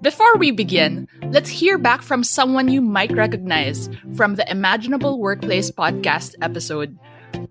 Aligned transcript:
Before 0.00 0.36
we 0.36 0.50
begin, 0.50 1.08
let's 1.32 1.48
hear 1.48 1.78
back 1.78 2.02
from 2.02 2.22
someone 2.22 2.68
you 2.68 2.82
might 2.82 3.12
recognize 3.12 3.88
from 4.16 4.34
the 4.34 4.44
Imaginable 4.50 5.18
Workplace 5.18 5.70
podcast 5.70 6.34
episode 6.42 6.98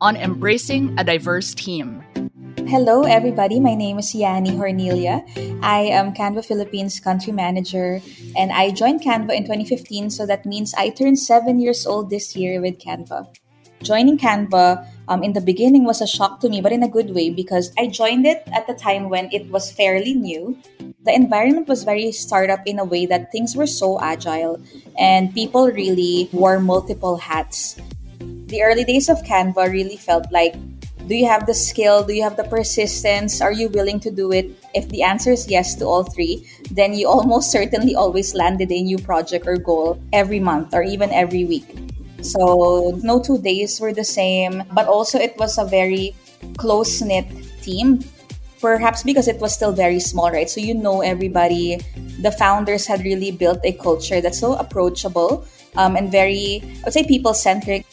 on 0.01 0.15
embracing 0.15 0.93
a 0.99 1.03
diverse 1.03 1.55
team. 1.55 2.03
Hello, 2.69 3.09
everybody. 3.09 3.59
My 3.59 3.73
name 3.73 3.97
is 3.97 4.13
Yani 4.13 4.53
Horneja. 4.53 5.25
I 5.63 5.81
am 5.97 6.13
Canva 6.13 6.45
Philippines 6.45 6.99
country 6.99 7.33
manager, 7.33 8.01
and 8.37 8.51
I 8.51 8.69
joined 8.69 9.01
Canva 9.01 9.33
in 9.33 9.49
2015, 9.49 10.11
so 10.11 10.27
that 10.27 10.45
means 10.45 10.75
I 10.77 10.89
turned 10.89 11.17
seven 11.17 11.57
years 11.59 11.87
old 11.87 12.11
this 12.11 12.35
year 12.35 12.61
with 12.61 12.77
Canva. 12.77 13.25
Joining 13.81 14.19
Canva 14.19 14.85
um, 15.09 15.23
in 15.23 15.33
the 15.33 15.41
beginning 15.41 15.83
was 15.83 16.01
a 16.01 16.07
shock 16.07 16.39
to 16.41 16.49
me, 16.49 16.61
but 16.61 16.71
in 16.71 16.83
a 16.83 16.87
good 16.87 17.13
way 17.13 17.31
because 17.31 17.73
I 17.77 17.87
joined 17.87 18.25
it 18.25 18.43
at 18.53 18.67
the 18.67 18.75
time 18.75 19.09
when 19.09 19.27
it 19.33 19.49
was 19.49 19.71
fairly 19.71 20.13
new. 20.13 20.55
The 21.03 21.13
environment 21.13 21.67
was 21.67 21.83
very 21.83 22.11
startup 22.11 22.61
in 22.65 22.77
a 22.77 22.85
way 22.85 23.07
that 23.07 23.31
things 23.31 23.55
were 23.55 23.65
so 23.65 23.99
agile 23.99 24.61
and 24.99 25.33
people 25.33 25.71
really 25.71 26.29
wore 26.31 26.59
multiple 26.59 27.17
hats. 27.17 27.75
The 28.19 28.61
early 28.61 28.83
days 28.83 29.09
of 29.09 29.17
Canva 29.23 29.71
really 29.71 29.97
felt 29.97 30.31
like 30.31 30.53
do 31.07 31.15
you 31.15 31.25
have 31.25 31.47
the 31.47 31.55
skill? 31.55 32.03
Do 32.03 32.13
you 32.13 32.21
have 32.21 32.37
the 32.37 32.43
persistence? 32.43 33.41
Are 33.41 33.51
you 33.51 33.69
willing 33.69 33.99
to 34.01 34.11
do 34.11 34.31
it? 34.31 34.53
If 34.75 34.89
the 34.89 35.01
answer 35.01 35.31
is 35.31 35.49
yes 35.49 35.73
to 35.81 35.85
all 35.85 36.03
three, 36.03 36.45
then 36.69 36.93
you 36.93 37.09
almost 37.09 37.49
certainly 37.49 37.95
always 37.95 38.35
landed 38.35 38.71
a 38.71 38.81
new 38.81 38.99
project 38.99 39.47
or 39.47 39.57
goal 39.57 39.99
every 40.13 40.39
month 40.39 40.75
or 40.75 40.83
even 40.83 41.09
every 41.09 41.45
week. 41.45 41.65
So 42.21 42.99
no 43.03 43.21
two 43.21 43.37
days 43.37 43.79
were 43.79 43.93
the 43.93 44.03
same, 44.03 44.63
but 44.73 44.87
also 44.87 45.19
it 45.19 45.37
was 45.37 45.57
a 45.57 45.65
very 45.65 46.15
close 46.57 47.01
knit 47.01 47.27
team. 47.61 48.03
Perhaps 48.59 49.03
because 49.03 49.27
it 49.27 49.39
was 49.39 49.55
still 49.55 49.71
very 49.71 49.99
small, 49.99 50.31
right? 50.31 50.49
So 50.49 50.59
you 50.59 50.73
know 50.73 50.99
everybody. 51.01 51.79
The 52.19 52.31
founders 52.31 52.85
had 52.85 53.05
really 53.05 53.31
built 53.31 53.59
a 53.63 53.71
culture 53.71 54.19
that's 54.19 54.39
so 54.39 54.55
approachable 54.55 55.47
um, 55.77 55.95
and 55.95 56.11
very, 56.11 56.61
I 56.83 56.91
would 56.91 56.93
say, 56.93 57.07
people 57.07 57.33
centric. 57.33 57.85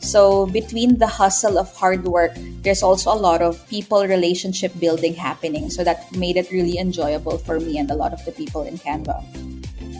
So 0.00 0.46
between 0.46 0.98
the 0.98 1.06
hustle 1.06 1.56
of 1.56 1.72
hard 1.76 2.04
work, 2.04 2.32
there's 2.60 2.82
also 2.82 3.14
a 3.14 3.16
lot 3.16 3.40
of 3.40 3.56
people 3.68 4.04
relationship 4.04 4.72
building 4.78 5.14
happening. 5.14 5.70
So 5.70 5.84
that 5.84 6.10
made 6.12 6.36
it 6.36 6.50
really 6.50 6.76
enjoyable 6.76 7.38
for 7.38 7.60
me 7.60 7.78
and 7.78 7.90
a 7.90 7.94
lot 7.94 8.12
of 8.12 8.22
the 8.24 8.32
people 8.32 8.64
in 8.64 8.76
Canva. 8.76 9.22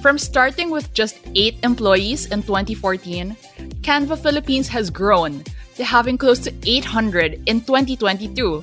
From 0.02 0.18
starting 0.18 0.70
with 0.70 0.92
just 0.92 1.16
eight 1.36 1.56
employees 1.62 2.26
in 2.26 2.42
2014, 2.42 3.36
Canva 3.82 4.16
Philippines 4.16 4.68
has 4.68 4.90
grown 4.90 5.42
to 5.74 5.82
having 5.82 6.16
close 6.16 6.38
to 6.38 6.54
800 6.64 7.42
in 7.46 7.60
2022. 7.62 8.62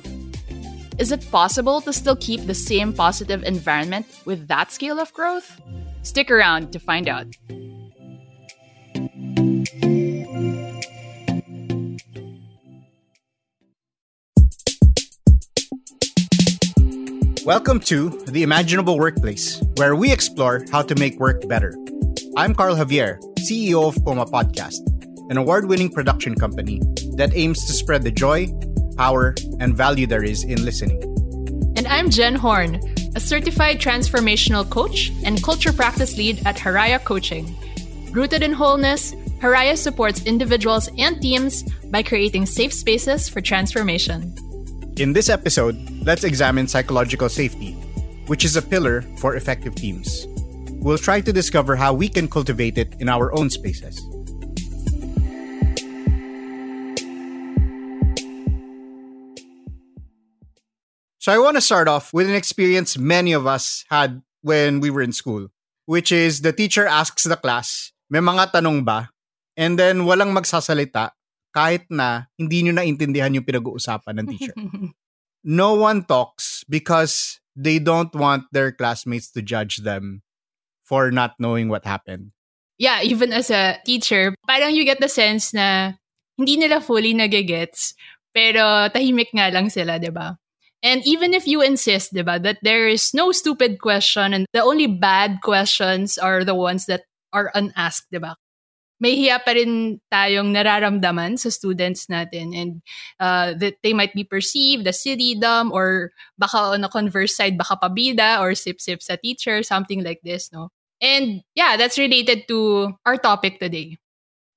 Is 0.96 1.12
it 1.12 1.30
possible 1.30 1.82
to 1.82 1.92
still 1.92 2.16
keep 2.16 2.46
the 2.46 2.54
same 2.54 2.94
positive 2.94 3.42
environment 3.42 4.06
with 4.24 4.48
that 4.48 4.72
scale 4.72 4.98
of 4.98 5.12
growth? 5.12 5.60
Stick 6.00 6.30
around 6.30 6.72
to 6.72 6.78
find 6.78 7.06
out. 7.06 7.26
Welcome 17.44 17.80
to 17.80 18.08
The 18.28 18.42
Imaginable 18.42 18.98
Workplace, 18.98 19.62
where 19.76 19.94
we 19.94 20.12
explore 20.12 20.64
how 20.72 20.80
to 20.80 20.94
make 20.94 21.20
work 21.20 21.46
better. 21.46 21.76
I'm 22.38 22.54
Carl 22.54 22.76
Javier, 22.76 23.20
CEO 23.40 23.86
of 23.86 24.02
Puma 24.04 24.24
Podcast, 24.24 24.89
an 25.30 25.36
award 25.36 25.68
winning 25.68 25.88
production 25.88 26.34
company 26.34 26.80
that 27.14 27.30
aims 27.34 27.64
to 27.64 27.72
spread 27.72 28.02
the 28.02 28.10
joy, 28.10 28.48
power, 28.96 29.32
and 29.60 29.76
value 29.76 30.04
there 30.04 30.24
is 30.24 30.42
in 30.42 30.64
listening. 30.64 31.00
And 31.76 31.86
I'm 31.86 32.10
Jen 32.10 32.34
Horn, 32.34 32.80
a 33.14 33.20
certified 33.20 33.78
transformational 33.78 34.68
coach 34.68 35.12
and 35.24 35.40
culture 35.40 35.72
practice 35.72 36.16
lead 36.16 36.44
at 36.46 36.56
Haraya 36.56 37.02
Coaching. 37.04 37.56
Rooted 38.10 38.42
in 38.42 38.52
wholeness, 38.52 39.14
Haraya 39.38 39.78
supports 39.78 40.26
individuals 40.26 40.90
and 40.98 41.22
teams 41.22 41.62
by 41.84 42.02
creating 42.02 42.46
safe 42.46 42.72
spaces 42.72 43.28
for 43.28 43.40
transformation. 43.40 44.34
In 44.96 45.12
this 45.12 45.28
episode, 45.28 45.76
let's 46.04 46.24
examine 46.24 46.66
psychological 46.66 47.28
safety, 47.28 47.74
which 48.26 48.44
is 48.44 48.56
a 48.56 48.62
pillar 48.62 49.02
for 49.18 49.36
effective 49.36 49.76
teams. 49.76 50.26
We'll 50.82 50.98
try 50.98 51.20
to 51.20 51.32
discover 51.32 51.76
how 51.76 51.92
we 51.94 52.08
can 52.08 52.26
cultivate 52.26 52.78
it 52.78 52.96
in 52.98 53.08
our 53.08 53.32
own 53.38 53.48
spaces. 53.48 54.04
So, 61.20 61.28
I 61.28 61.36
want 61.36 61.60
to 61.60 61.60
start 61.60 61.84
off 61.84 62.16
with 62.16 62.32
an 62.32 62.34
experience 62.34 62.96
many 62.96 63.36
of 63.36 63.44
us 63.44 63.84
had 63.92 64.24
when 64.40 64.80
we 64.80 64.88
were 64.88 65.04
in 65.04 65.12
school, 65.12 65.52
which 65.84 66.08
is 66.08 66.40
the 66.40 66.48
teacher 66.48 66.88
asks 66.88 67.28
the 67.28 67.36
class, 67.36 67.92
may 68.08 68.24
mga 68.24 68.56
tanong 68.56 68.88
ba? 68.88 69.12
And 69.52 69.76
then 69.76 70.08
walang 70.08 70.32
magsasalita 70.32 71.12
kahit 71.52 71.84
na 71.92 72.32
hindi 72.40 72.64
nyo 72.64 72.72
naintindihan 72.72 73.36
yung 73.36 73.44
pinag-uusapan 73.44 74.16
ng 74.16 74.26
teacher. 74.32 74.56
no 75.44 75.76
one 75.76 76.08
talks 76.08 76.64
because 76.72 77.36
they 77.52 77.76
don't 77.76 78.16
want 78.16 78.48
their 78.48 78.72
classmates 78.72 79.28
to 79.36 79.44
judge 79.44 79.84
them 79.84 80.24
for 80.80 81.12
not 81.12 81.36
knowing 81.36 81.68
what 81.68 81.84
happened. 81.84 82.32
Yeah, 82.80 83.04
even 83.04 83.36
as 83.36 83.52
a 83.52 83.76
teacher, 83.84 84.32
parang 84.48 84.72
you 84.72 84.88
get 84.88 85.04
the 85.04 85.12
sense 85.12 85.52
na 85.52 86.00
hindi 86.40 86.56
nila 86.56 86.80
fully 86.80 87.12
nagigets, 87.12 87.92
pero 88.32 88.88
tahimik 88.88 89.36
nga 89.36 89.52
lang 89.52 89.68
sila, 89.68 90.00
di 90.00 90.08
ba? 90.08 90.40
And 90.82 91.04
even 91.04 91.34
if 91.34 91.46
you 91.46 91.60
insist, 91.60 92.14
di 92.14 92.22
ba, 92.22 92.40
that 92.40 92.58
there 92.62 92.88
is 92.88 93.12
no 93.12 93.32
stupid 93.32 93.80
question 93.80 94.32
and 94.32 94.46
the 94.52 94.64
only 94.64 94.86
bad 94.86 95.44
questions 95.44 96.16
are 96.16 96.44
the 96.44 96.54
ones 96.54 96.86
that 96.86 97.04
are 97.32 97.52
unasked, 97.54 98.08
di 98.10 98.18
ba? 98.18 98.36
may 99.00 99.16
hiya 99.16 99.40
pa 99.40 99.56
rin 99.56 99.98
tayong 100.12 100.52
nararamdaman 100.52 101.40
sa 101.40 101.48
students 101.48 102.06
natin 102.12 102.52
and 102.52 102.72
uh, 103.18 103.56
that 103.56 103.80
they 103.82 103.96
might 103.96 104.12
be 104.12 104.22
perceived 104.22 104.86
as 104.86 105.00
silly, 105.00 105.34
dumb, 105.34 105.72
or 105.72 106.12
baka 106.36 106.76
on 106.76 106.84
a 106.84 106.92
converse 106.92 107.34
side, 107.34 107.56
baka 107.56 107.80
pabida 107.80 108.38
or 108.38 108.54
sip-sip 108.54 109.00
sa 109.02 109.16
teacher, 109.16 109.64
something 109.64 110.04
like 110.04 110.20
this, 110.22 110.52
no? 110.52 110.68
And 111.00 111.40
yeah, 111.56 111.80
that's 111.80 111.96
related 111.96 112.44
to 112.52 112.92
our 113.08 113.16
topic 113.16 113.58
today. 113.58 113.96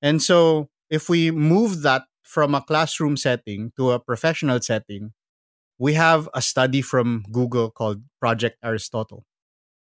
And 0.04 0.20
so 0.22 0.68
if 0.92 1.08
we 1.08 1.32
move 1.32 1.80
that 1.82 2.04
from 2.20 2.54
a 2.54 2.60
classroom 2.60 3.16
setting 3.16 3.72
to 3.80 3.96
a 3.96 3.98
professional 3.98 4.60
setting, 4.60 5.16
we 5.78 5.94
have 5.94 6.28
a 6.34 6.42
study 6.42 6.82
from 6.82 7.24
Google 7.30 7.70
called 7.70 8.02
Project 8.20 8.58
Aristotle. 8.62 9.24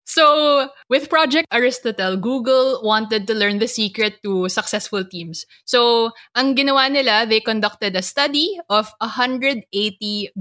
So, 0.05 0.67
with 0.89 1.09
Project 1.09 1.47
Aristotle, 1.53 2.17
Google 2.17 2.81
wanted 2.83 3.27
to 3.27 3.33
learn 3.33 3.59
the 3.59 3.67
secret 3.67 4.19
to 4.23 4.49
successful 4.49 5.05
teams. 5.05 5.45
So, 5.63 6.11
ang 6.35 6.55
ginawa 6.55 6.91
nila, 6.91 7.25
they 7.25 7.39
conducted 7.39 7.95
a 7.95 8.01
study 8.01 8.59
of 8.67 8.91
180 8.99 9.63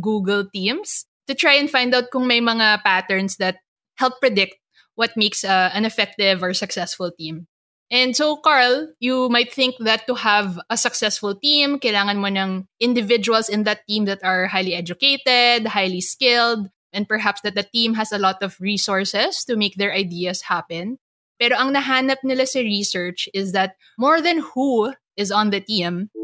Google 0.01 0.49
teams 0.51 1.07
to 1.29 1.35
try 1.35 1.55
and 1.55 1.71
find 1.71 1.95
out 1.95 2.11
kung 2.11 2.27
may 2.27 2.41
mga 2.41 2.83
patterns 2.83 3.37
that 3.37 3.63
help 3.95 4.19
predict 4.19 4.59
what 4.97 5.15
makes 5.15 5.45
uh, 5.45 5.71
an 5.73 5.85
effective 5.85 6.43
or 6.43 6.53
successful 6.53 7.13
team. 7.15 7.47
And 7.91 8.15
so, 8.15 8.37
Carl, 8.37 8.87
you 9.01 9.29
might 9.29 9.53
think 9.53 9.75
that 9.81 10.07
to 10.07 10.15
have 10.15 10.61
a 10.71 10.77
successful 10.77 11.35
team, 11.35 11.81
kailangan 11.81 12.23
mo 12.23 12.31
ng 12.31 12.69
individuals 12.79 13.49
in 13.49 13.65
that 13.65 13.83
team 13.91 14.05
that 14.05 14.23
are 14.23 14.47
highly 14.47 14.75
educated, 14.75 15.67
highly 15.67 16.01
skilled, 16.01 16.71
and 16.93 17.09
perhaps 17.09 17.41
that 17.43 17.57
the 17.57 17.67
team 17.67 17.95
has 17.95 18.13
a 18.13 18.19
lot 18.19 18.43
of 18.43 18.55
resources 18.61 19.43
to 19.45 19.57
make 19.57 19.75
their 19.75 19.93
ideas 19.93 20.43
happen. 20.47 21.03
Pero 21.43 21.59
ang 21.59 21.75
nahanap 21.75 22.23
nila 22.23 22.47
sa 22.47 22.61
research 22.61 23.29
is 23.35 23.51
that 23.59 23.75
more 23.99 24.23
than 24.23 24.39
who 24.55 24.95
is 25.17 25.35
on 25.35 25.51
the 25.51 25.61
team, 25.61 26.15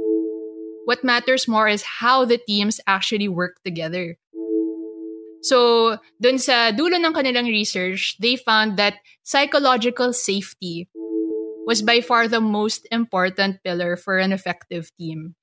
what 0.87 1.03
matters 1.03 1.49
more 1.49 1.67
is 1.67 1.99
how 1.99 2.25
the 2.25 2.39
teams 2.39 2.79
actually 2.87 3.27
work 3.27 3.59
together. 3.67 4.15
So, 5.43 5.99
dun 6.23 6.39
sa 6.39 6.71
dulo 6.71 6.95
ng 6.95 7.11
kanilang 7.11 7.51
research, 7.51 8.15
they 8.23 8.39
found 8.39 8.79
that 8.79 9.03
psychological 9.27 10.15
safety 10.15 10.87
was 11.67 11.83
by 11.83 12.01
far 12.01 12.29
the 12.31 12.41
most 12.41 12.87
important 12.95 13.59
pillar 13.67 13.99
for 13.99 14.17
an 14.17 14.33
effective 14.33 14.89
team. 14.97 15.35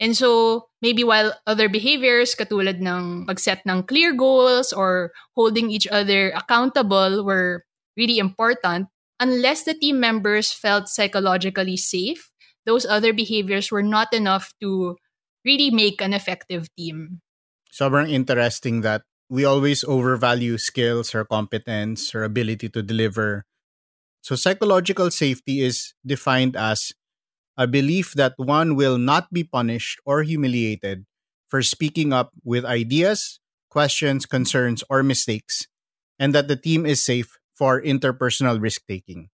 And 0.00 0.16
so, 0.16 0.68
maybe 0.80 1.04
while 1.04 1.36
other 1.46 1.68
behaviors 1.68 2.32
katulad 2.32 2.80
ng 2.80 3.28
pag-set 3.28 3.64
ng 3.68 3.84
clear 3.84 4.16
goals 4.16 4.72
or 4.72 5.12
holding 5.36 5.68
each 5.68 5.88
other 5.88 6.32
accountable 6.32 7.24
were 7.24 7.64
really 7.96 8.16
important, 8.16 8.88
unless 9.20 9.64
the 9.64 9.76
team 9.76 10.00
members 10.00 10.52
felt 10.52 10.88
psychologically 10.88 11.76
safe, 11.76 12.32
those 12.64 12.88
other 12.88 13.12
behaviors 13.12 13.68
were 13.68 13.84
not 13.84 14.12
enough 14.16 14.52
to 14.60 14.96
really 15.44 15.68
make 15.68 16.00
an 16.00 16.12
effective 16.12 16.68
team. 16.76 17.20
Sobrang 17.68 18.08
interesting 18.08 18.80
that 18.80 19.04
we 19.28 19.44
always 19.44 19.84
overvalue 19.84 20.56
skills 20.56 21.14
or 21.14 21.24
competence 21.24 22.14
or 22.14 22.24
ability 22.24 22.68
to 22.72 22.82
deliver. 22.82 23.44
So 24.20 24.36
psychological 24.36 25.10
safety 25.10 25.62
is 25.62 25.94
defined 26.04 26.56
as 26.56 26.92
a 27.56 27.66
belief 27.66 28.12
that 28.14 28.34
one 28.36 28.76
will 28.76 28.98
not 28.98 29.32
be 29.32 29.44
punished 29.44 30.00
or 30.04 30.22
humiliated 30.22 31.04
for 31.48 31.62
speaking 31.62 32.12
up 32.12 32.32
with 32.44 32.64
ideas, 32.64 33.40
questions, 33.68 34.24
concerns, 34.24 34.84
or 34.88 35.02
mistakes, 35.02 35.66
and 36.18 36.34
that 36.34 36.48
the 36.48 36.56
team 36.56 36.86
is 36.86 37.02
safe 37.02 37.36
for 37.52 37.82
interpersonal 37.82 38.60
risk 38.60 38.82
taking. 38.88 39.28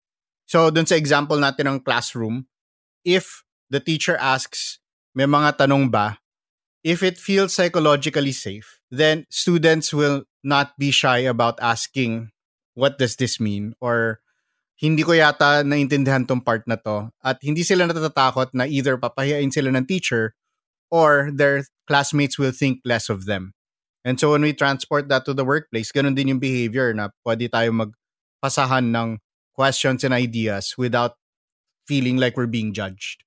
So, 0.45 0.69
dun 0.69 0.85
sa 0.85 0.95
example 0.95 1.37
natin 1.37 1.67
ng 1.67 1.79
classroom, 1.81 2.47
if 3.03 3.43
the 3.71 3.79
teacher 3.79 4.15
asks, 4.15 4.79
may 5.15 5.25
mga 5.25 5.57
tanong 5.57 5.91
ba? 5.91 6.19
If 6.83 7.01
it 7.01 7.17
feels 7.17 7.55
psychologically 7.55 8.35
safe, 8.35 8.79
then 8.91 9.25
students 9.31 9.95
will 9.95 10.27
not 10.43 10.75
be 10.77 10.91
shy 10.91 11.23
about 11.23 11.57
asking, 11.63 12.31
what 12.75 12.99
does 12.99 13.15
this 13.15 13.39
mean? 13.39 13.73
Or 13.79 14.19
hindi 14.77 15.05
ko 15.05 15.13
yata 15.13 15.61
naintindihan 15.61 16.25
tong 16.25 16.41
part 16.41 16.65
na 16.65 16.75
to 16.75 17.09
at 17.21 17.37
hindi 17.41 17.61
sila 17.61 17.85
natatakot 17.85 18.51
na 18.57 18.65
either 18.65 18.97
papahiyain 18.97 19.53
sila 19.53 19.69
ng 19.73 19.85
teacher 19.85 20.33
or 20.93 21.29
their 21.33 21.65
classmates 21.87 22.37
will 22.37 22.53
think 22.53 22.81
less 22.85 23.09
of 23.09 23.25
them. 23.25 23.53
And 24.03 24.19
so 24.19 24.31
when 24.35 24.43
we 24.43 24.51
transport 24.51 25.07
that 25.09 25.23
to 25.25 25.33
the 25.33 25.47
workplace, 25.47 25.91
ganun 25.91 26.15
din 26.15 26.35
yung 26.35 26.43
behavior 26.43 26.91
na 26.91 27.09
pwede 27.23 27.47
tayo 27.47 27.71
magpasahan 27.71 28.91
ng 28.91 29.09
questions 29.55 30.03
and 30.03 30.13
ideas 30.13 30.75
without 30.75 31.15
feeling 31.87 32.19
like 32.19 32.35
we're 32.35 32.51
being 32.51 32.75
judged. 32.75 33.23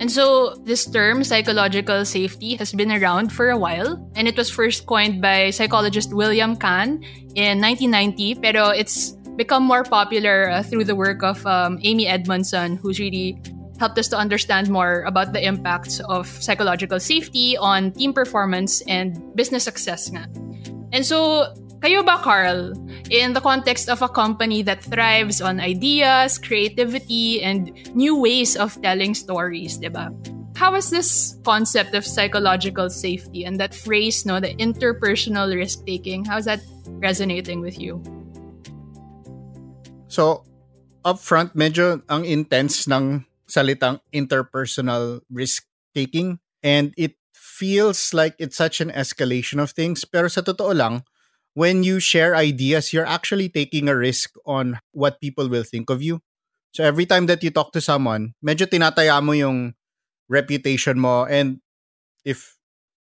And 0.00 0.10
so, 0.10 0.56
this 0.64 0.88
term, 0.88 1.22
psychological 1.22 2.06
safety, 2.06 2.56
has 2.56 2.72
been 2.72 2.90
around 2.90 3.36
for 3.36 3.50
a 3.50 3.58
while. 3.58 4.00
And 4.16 4.26
it 4.26 4.34
was 4.34 4.48
first 4.48 4.86
coined 4.86 5.20
by 5.20 5.50
psychologist 5.50 6.14
William 6.14 6.56
Kahn 6.56 7.04
in 7.36 7.60
1990. 7.60 8.40
Pero 8.40 8.72
it's 8.72 9.12
become 9.36 9.62
more 9.62 9.84
popular 9.84 10.48
uh, 10.48 10.62
through 10.62 10.84
the 10.84 10.96
work 10.96 11.22
of 11.22 11.44
um, 11.44 11.78
Amy 11.82 12.08
Edmondson, 12.08 12.76
who's 12.76 12.98
really 12.98 13.36
helped 13.78 13.98
us 13.98 14.08
to 14.08 14.16
understand 14.16 14.68
more 14.68 15.04
about 15.04 15.32
the 15.32 15.44
impacts 15.44 16.00
of 16.08 16.26
psychological 16.26 16.98
safety 16.98 17.56
on 17.56 17.92
team 17.92 18.12
performance 18.12 18.80
and 18.88 19.20
business 19.36 19.64
success. 19.64 20.08
Nga. 20.08 20.28
And 20.92 21.04
so, 21.04 21.52
Kayo 21.80 22.04
ba, 22.04 22.20
Carl, 22.20 22.76
in 23.08 23.32
the 23.32 23.40
context 23.40 23.88
of 23.88 24.04
a 24.04 24.08
company 24.08 24.60
that 24.60 24.84
thrives 24.84 25.40
on 25.40 25.56
ideas, 25.64 26.36
creativity, 26.36 27.40
and 27.40 27.72
new 27.96 28.20
ways 28.20 28.52
of 28.52 28.76
telling 28.84 29.16
stories, 29.16 29.80
diba? 29.80 30.12
How 30.60 30.76
is 30.76 30.92
this 30.92 31.40
concept 31.40 31.96
of 31.96 32.04
psychological 32.04 32.92
safety 32.92 33.48
and 33.48 33.56
that 33.56 33.72
phrase, 33.72 34.28
no, 34.28 34.44
the 34.44 34.52
interpersonal 34.60 35.48
risk-taking, 35.56 36.28
how's 36.28 36.44
that 36.44 36.60
resonating 37.00 37.64
with 37.64 37.80
you? 37.80 37.96
So, 40.12 40.44
upfront, 41.00 41.56
medyo 41.56 42.04
ang 42.12 42.28
intense 42.28 42.84
ng 42.92 43.24
salitang 43.48 44.04
interpersonal 44.12 45.24
risk-taking 45.32 46.44
and 46.60 46.92
it 47.00 47.16
feels 47.32 48.12
like 48.12 48.36
it's 48.36 48.60
such 48.60 48.84
an 48.84 48.92
escalation 48.92 49.64
of 49.64 49.72
things. 49.72 50.04
Pero 50.04 50.28
sa 50.28 50.44
totoo 50.44 50.76
lang, 50.76 51.08
when 51.54 51.82
you 51.82 52.00
share 52.00 52.36
ideas, 52.36 52.92
you're 52.92 53.06
actually 53.06 53.48
taking 53.48 53.88
a 53.88 53.96
risk 53.96 54.34
on 54.46 54.78
what 54.92 55.20
people 55.20 55.48
will 55.48 55.64
think 55.64 55.90
of 55.90 56.02
you. 56.02 56.20
So 56.72 56.84
every 56.84 57.06
time 57.06 57.26
that 57.26 57.42
you 57.42 57.50
talk 57.50 57.72
to 57.72 57.80
someone, 57.80 58.34
medyo 58.44 58.66
tinataya 58.66 59.18
mo 59.22 59.32
yung 59.32 59.74
reputation 60.30 61.00
mo 61.02 61.26
and 61.26 61.58
if 62.24 62.54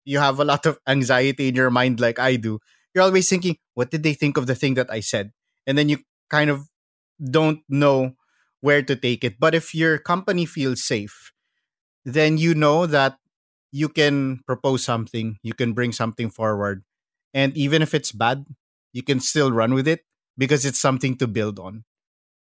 you 0.05 0.19
have 0.19 0.41
a 0.41 0.45
lot 0.45 0.65
of 0.65 0.79
anxiety 0.89 1.49
in 1.49 1.55
your 1.55 1.71
mind 1.71 2.01
like 2.01 2.19
I 2.19 2.37
do, 2.37 2.61
you're 2.95 3.05
always 3.05 3.29
thinking, 3.29 3.59
what 3.75 3.91
did 3.91 4.03
they 4.03 4.15
think 4.15 4.39
of 4.39 4.47
the 4.47 4.55
thing 4.55 4.75
that 4.75 4.91
I 4.91 5.01
said? 5.01 5.33
And 5.67 5.77
then 5.77 5.89
you 5.89 6.01
kind 6.31 6.49
of 6.49 6.65
don't 7.21 7.61
know 7.69 8.17
where 8.61 8.83
to 8.83 8.97
take 8.97 9.25
it. 9.25 9.39
But 9.39 9.55
if 9.55 9.75
your 9.75 9.99
company 9.99 10.47
feels 10.47 10.83
safe, 10.83 11.33
then 12.05 12.39
you 12.39 12.55
know 12.55 12.87
that 12.87 13.19
you 13.71 13.89
can 13.91 14.41
propose 14.47 14.83
something, 14.83 15.37
you 15.43 15.53
can 15.53 15.75
bring 15.75 15.93
something 15.93 16.31
forward 16.31 16.83
and 17.35 17.57
even 17.57 17.83
if 17.83 17.95
it's 17.95 18.13
bad, 18.13 18.45
you 18.93 19.03
can 19.03 19.21
still 19.21 19.53
run 19.53 19.75
with 19.75 19.87
it 19.87 20.05
because 20.37 20.65
it's 20.65 20.81
something 20.81 21.17
to 21.19 21.27
build 21.27 21.59
on. 21.59 21.85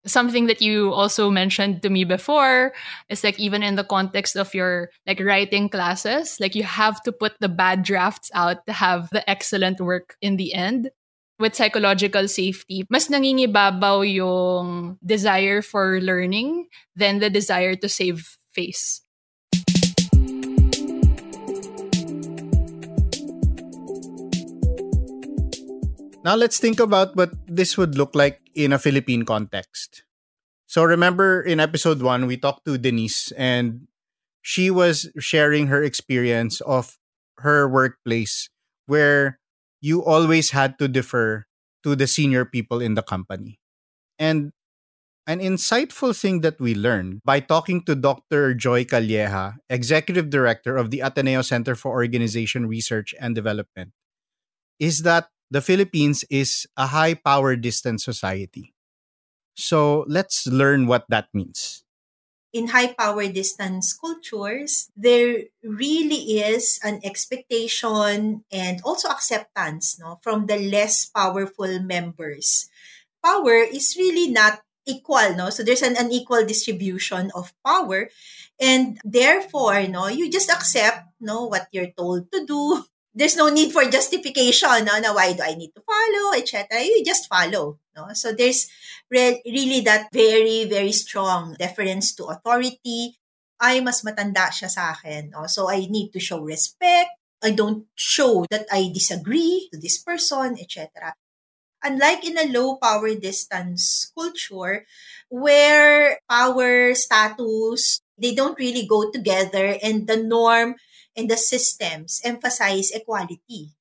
Something 0.07 0.47
that 0.47 0.61
you 0.61 0.93
also 0.93 1.31
mentioned 1.31 1.81
to 1.83 1.89
me 1.89 2.05
before 2.05 2.75
is 3.09 3.25
like 3.25 3.41
even 3.41 3.63
in 3.63 3.77
the 3.77 3.85
context 3.85 4.37
of 4.37 4.53
your 4.53 4.91
like 5.07 5.19
writing 5.19 5.71
classes, 5.71 6.37
like 6.41 6.55
you 6.55 6.63
have 6.63 7.03
to 7.05 7.13
put 7.13 7.33
the 7.41 7.49
bad 7.49 7.83
drafts 7.83 8.31
out 8.35 8.67
to 8.67 8.73
have 8.75 9.09
the 9.13 9.25
excellent 9.29 9.81
work 9.81 10.17
in 10.21 10.37
the 10.37 10.53
end. 10.53 10.91
With 11.37 11.57
psychological 11.57 12.29
safety, 12.29 12.87
mas 12.89 13.09
nangingibabaw 13.11 14.07
yung 14.07 14.99
desire 15.05 15.63
for 15.63 15.99
learning 15.99 16.71
than 16.95 17.19
the 17.19 17.29
desire 17.29 17.75
to 17.75 17.89
save 17.89 18.39
face. 18.55 19.04
Now 26.25 26.35
let's 26.37 26.59
think 26.59 26.81
about 26.81 27.15
what 27.17 27.37
this 27.47 27.77
would 27.77 28.01
look 28.01 28.17
like 28.17 28.41
in 28.55 28.73
a 28.73 28.79
Philippine 28.79 29.29
context. 29.29 30.05
So 30.67 30.83
remember 30.83 31.43
in 31.43 31.61
episode 31.61 32.01
1 32.01 32.27
we 32.27 32.39
talked 32.39 32.65
to 32.65 32.79
Denise 32.79 33.31
and 33.37 33.87
she 34.41 34.71
was 34.71 35.13
sharing 35.21 35.69
her 35.69 35.85
experience 35.85 36.63
of 36.63 36.97
her 37.45 37.69
workplace 37.69 38.49
where 38.87 39.39
you 39.83 40.03
always 40.03 40.53
had 40.53 40.79
to 40.79 40.89
defer 40.89 41.45
to 41.85 41.95
the 41.95 42.07
senior 42.07 42.47
people 42.47 42.81
in 42.81 42.95
the 42.95 43.03
company. 43.03 43.61
And 44.19 44.53
an 45.27 45.41
insightful 45.41 46.17
thing 46.17 46.41
that 46.41 46.59
we 46.59 46.75
learned 46.75 47.21
by 47.25 47.41
talking 47.41 47.85
to 47.85 47.95
Dr. 47.95 48.55
Joy 48.55 48.85
Calleja, 48.85 49.57
Executive 49.69 50.31
Director 50.31 50.77
of 50.77 50.91
the 50.91 51.01
Ateneo 51.01 51.43
Center 51.43 51.75
for 51.75 51.93
Organization 51.93 52.67
Research 52.67 53.15
and 53.21 53.35
Development, 53.35 53.93
is 54.81 55.03
that 55.03 55.29
the 55.51 55.61
Philippines 55.61 56.25
is 56.31 56.67
a 56.77 56.87
high 56.87 57.15
power 57.15 57.57
distance 57.57 58.05
society. 58.05 58.75
So 59.55 60.05
let's 60.09 60.47
learn 60.47 60.87
what 60.87 61.07
that 61.09 61.29
means. 61.33 61.85
In 62.55 62.69
high 62.69 62.95
power 62.95 63.27
distance 63.27 63.93
cultures, 63.93 64.91
there 64.95 65.51
really 65.63 66.39
is 66.39 66.79
an 66.85 67.01
expectation 67.03 68.45
and 68.51 68.81
also 68.85 69.09
acceptance 69.09 69.99
no, 69.99 70.19
from 70.23 70.47
the 70.47 70.57
less 70.57 71.05
powerful 71.07 71.81
members. 71.81 72.71
Power 73.25 73.59
is 73.59 73.97
really 73.99 74.31
not 74.31 74.63
equal, 74.87 75.35
no? 75.35 75.51
So 75.51 75.65
there's 75.65 75.83
an 75.83 75.97
unequal 75.99 76.47
distribution 76.47 77.33
of 77.35 77.53
power. 77.67 78.09
And 78.61 79.01
therefore, 79.05 79.89
no, 79.89 80.07
you 80.07 80.31
just 80.31 80.51
accept 80.51 81.11
no 81.21 81.47
what 81.47 81.67
you're 81.73 81.91
told 81.97 82.31
to 82.31 82.47
do 82.47 82.85
there's 83.15 83.39
no 83.39 83.49
need 83.49 83.71
for 83.71 83.87
justification 83.87 84.85
no, 84.85 84.99
na 84.99 85.15
why 85.15 85.33
do 85.33 85.43
I 85.47 85.55
need 85.55 85.71
to 85.79 85.83
follow, 85.87 86.35
etc. 86.35 86.83
You 86.83 87.07
just 87.07 87.31
follow. 87.31 87.79
No? 87.95 88.11
So 88.13 88.35
there's 88.35 88.67
re- 89.09 89.41
really 89.47 89.81
that 89.87 90.11
very, 90.13 90.67
very 90.67 90.93
strong 90.93 91.55
deference 91.55 92.13
to 92.19 92.27
authority. 92.27 93.15
Ay, 93.63 93.79
mas 93.81 94.03
matanda 94.03 94.51
siya 94.51 94.67
sa 94.67 94.93
akin. 94.93 95.31
No? 95.31 95.47
So 95.47 95.71
I 95.71 95.87
need 95.87 96.11
to 96.13 96.21
show 96.21 96.43
respect. 96.43 97.15
I 97.39 97.55
don't 97.55 97.87
show 97.95 98.45
that 98.51 98.67
I 98.73 98.91
disagree 98.91 99.71
to 99.71 99.79
this 99.79 100.03
person, 100.03 100.59
etc. 100.59 101.15
Unlike 101.85 102.25
in 102.27 102.41
a 102.41 102.51
low 102.51 102.81
power 102.81 103.15
distance 103.15 104.11
culture 104.17 104.89
where 105.29 106.19
power 106.27 106.97
status 106.97 108.01
they 108.17 108.35
don't 108.35 108.59
really 108.59 108.87
go 108.87 109.11
together 109.11 109.77
and 109.83 110.07
the 110.07 110.17
norm 110.17 110.77
and 111.17 111.31
the 111.31 111.37
systems 111.37 112.21
emphasize 112.25 112.91
equality. 112.91 113.75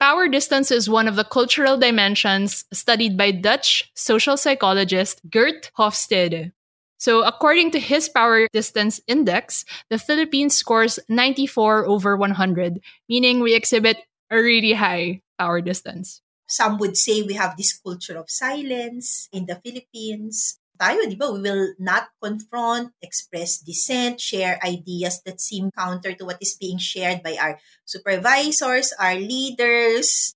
Power 0.00 0.28
distance 0.28 0.70
is 0.70 0.88
one 0.88 1.08
of 1.08 1.16
the 1.16 1.24
cultural 1.24 1.76
dimensions 1.76 2.64
studied 2.72 3.18
by 3.18 3.32
Dutch 3.32 3.90
social 3.94 4.36
psychologist 4.36 5.20
Geert 5.28 5.72
Hofstede. 5.76 6.52
So, 6.98 7.22
according 7.22 7.72
to 7.72 7.80
his 7.80 8.08
power 8.08 8.46
distance 8.52 9.00
index, 9.06 9.64
the 9.90 9.98
Philippines 9.98 10.54
scores 10.54 10.98
94 11.08 11.86
over 11.86 12.16
100, 12.16 12.80
meaning 13.08 13.40
we 13.40 13.54
exhibit 13.54 13.98
a 14.30 14.36
really 14.36 14.74
high 14.74 15.22
power 15.38 15.60
distance. 15.60 16.22
Some 16.46 16.78
would 16.78 16.96
say 16.96 17.22
we 17.22 17.34
have 17.34 17.56
this 17.56 17.76
culture 17.76 18.16
of 18.16 18.30
silence 18.30 19.28
in 19.32 19.46
the 19.46 19.56
Philippines 19.56 20.58
tayo, 20.78 21.04
di 21.04 21.18
ba? 21.18 21.28
We 21.34 21.42
will 21.42 21.74
not 21.78 22.14
confront, 22.22 22.94
express 23.02 23.58
dissent, 23.58 24.20
share 24.22 24.62
ideas 24.62 25.20
that 25.26 25.42
seem 25.42 25.70
counter 25.74 26.14
to 26.14 26.24
what 26.24 26.38
is 26.40 26.54
being 26.54 26.78
shared 26.78 27.22
by 27.22 27.36
our 27.36 27.58
supervisors, 27.84 28.94
our 28.98 29.18
leaders. 29.18 30.34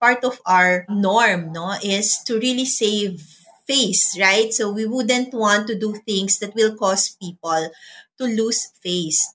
Part 0.00 0.24
of 0.24 0.40
our 0.44 0.84
norm, 0.92 1.52
no, 1.52 1.72
is 1.80 2.20
to 2.28 2.36
really 2.36 2.68
save 2.68 3.24
face, 3.66 4.16
right? 4.20 4.52
So 4.52 4.70
we 4.70 4.84
wouldn't 4.84 5.32
want 5.32 5.66
to 5.68 5.78
do 5.78 5.96
things 6.04 6.38
that 6.40 6.54
will 6.54 6.76
cause 6.76 7.16
people 7.16 7.72
to 8.18 8.24
lose 8.24 8.72
face. 8.84 9.32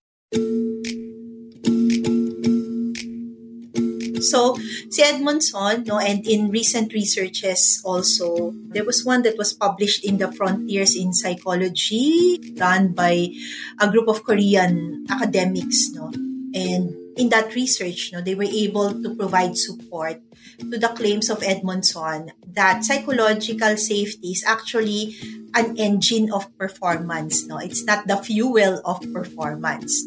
So, 4.22 4.56
si 4.90 5.02
Edmondson, 5.02 5.84
no, 5.84 6.00
and 6.00 6.26
in 6.26 6.50
recent 6.50 6.94
researches 6.94 7.82
also, 7.84 8.54
there 8.70 8.86
was 8.86 9.04
one 9.04 9.24
that 9.24 9.38
was 9.38 9.54
published 9.54 10.06
in 10.06 10.18
the 10.18 10.32
Frontiers 10.32 10.96
in 10.96 11.14
Psychology, 11.14 12.38
done 12.56 12.94
by 12.94 13.34
a 13.80 13.90
group 13.90 14.08
of 14.08 14.24
Korean 14.24 15.06
academics, 15.10 15.90
no, 15.92 16.12
and 16.54 16.96
in 17.18 17.30
that 17.30 17.54
research, 17.56 18.12
no, 18.14 18.22
they 18.22 18.36
were 18.36 18.48
able 18.48 18.94
to 19.02 19.16
provide 19.16 19.58
support 19.58 20.22
to 20.60 20.78
the 20.78 20.90
claims 20.90 21.30
of 21.30 21.44
Edmondson 21.44 22.32
that 22.48 22.84
psychological 22.84 23.78
safety 23.78 24.32
is 24.32 24.44
actually 24.46 25.16
an 25.54 25.76
engine 25.78 26.32
of 26.32 26.48
performance. 26.58 27.46
No, 27.46 27.58
it's 27.58 27.84
not 27.84 28.08
the 28.08 28.18
fuel 28.18 28.82
of 28.86 29.02
performance 29.12 30.06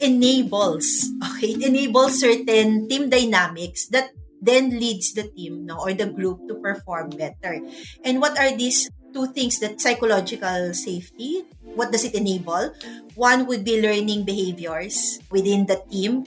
enables, 0.00 1.08
okay, 1.22 1.54
it 1.54 1.62
enables 1.62 2.20
certain 2.20 2.88
team 2.88 3.08
dynamics 3.08 3.86
that 3.88 4.10
then 4.40 4.72
leads 4.80 5.12
the 5.12 5.28
team 5.28 5.66
no, 5.66 5.78
or 5.78 5.92
the 5.92 6.08
group 6.08 6.48
to 6.48 6.54
perform 6.56 7.10
better. 7.10 7.60
And 8.04 8.20
what 8.20 8.38
are 8.40 8.56
these 8.56 8.88
two 9.12 9.28
things 9.32 9.60
that 9.60 9.80
psychological 9.80 10.72
safety, 10.72 11.44
what 11.74 11.92
does 11.92 12.04
it 12.04 12.14
enable? 12.14 12.72
One 13.14 13.46
would 13.46 13.64
be 13.64 13.82
learning 13.82 14.24
behaviors 14.24 15.20
within 15.30 15.66
the 15.66 15.82
team. 15.90 16.24